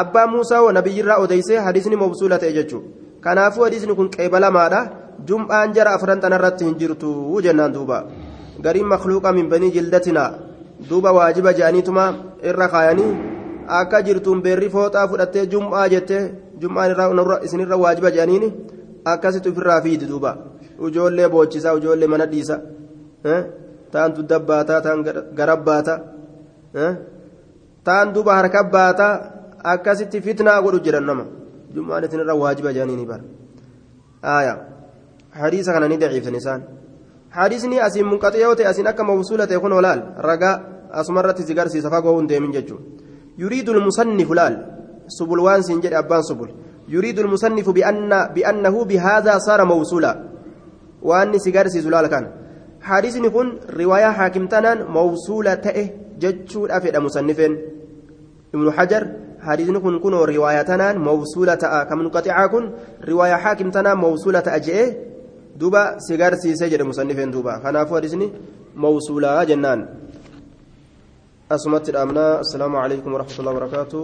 [0.02, 4.82] abbaa muusaa nabiyyirraa odeyse hadiisni mobsuula ta'e jechuudha kanaafuu hadiisni kun qeebalamaadha.
[5.26, 8.04] jum'aan jara afran tanarratti hin jirtu jennaan duuba
[8.62, 10.30] gariin makluuqa min banii jildatinaa
[10.90, 12.04] duuba waajiba je'aniituma
[12.50, 13.12] irra kaayanii
[13.80, 16.22] akka jirtuun beerri fooxaa fudhattee jum'aa jettee
[16.62, 18.52] jum'aan irraa isinirra waajiba je'aniini
[19.04, 20.36] akkasitti ofirraa fiidi duuba
[20.88, 22.60] ijoollee boochisaa ijoollee mana dhiisa
[23.92, 25.04] taantu dabbaataa taan
[25.38, 25.94] garabbaata
[27.84, 29.12] taan duuba harka baataa
[29.74, 31.24] akkasitti fitnaa godhu jedhan nama
[31.74, 33.24] jum'aan isinirra waajiba je'aniini bara
[34.22, 34.58] aayaa.
[35.32, 36.60] حديث كان ندعي في نسان
[37.30, 40.52] حديثني أسين منقطع يوتي أسين أكا موصولة يكون ولال رقا
[41.00, 42.76] أسمرت زقرسي سفاقه هندي من ججو
[43.38, 44.54] يريد المصنف لال
[45.16, 46.48] سبل وان سنجد أبان سبل
[46.88, 50.12] يريد المصنف بأن بأنه بهذا صار موصولا.
[51.02, 52.24] وأن سقرسي زلال كان.
[52.80, 55.88] حديثني كن رواية حاكم تنان موصولة تأه
[56.22, 57.52] ججو أفد مصنفين.
[58.54, 59.02] ابن حجر
[59.40, 61.84] حديثني كن رواية تنان موصولة تأه.
[61.84, 62.64] كمنقطع كن
[63.08, 65.08] رواية حاكم تنان موصولة أجئه
[65.58, 68.26] duuba si garsiisee jedhe musannifeen duuba kanaafuu hadisni
[68.82, 69.80] mawsuulaa jennaan
[71.56, 73.98] asumatti dhaabnaa assalaamu alaikum warahmatullahi wabarakaatu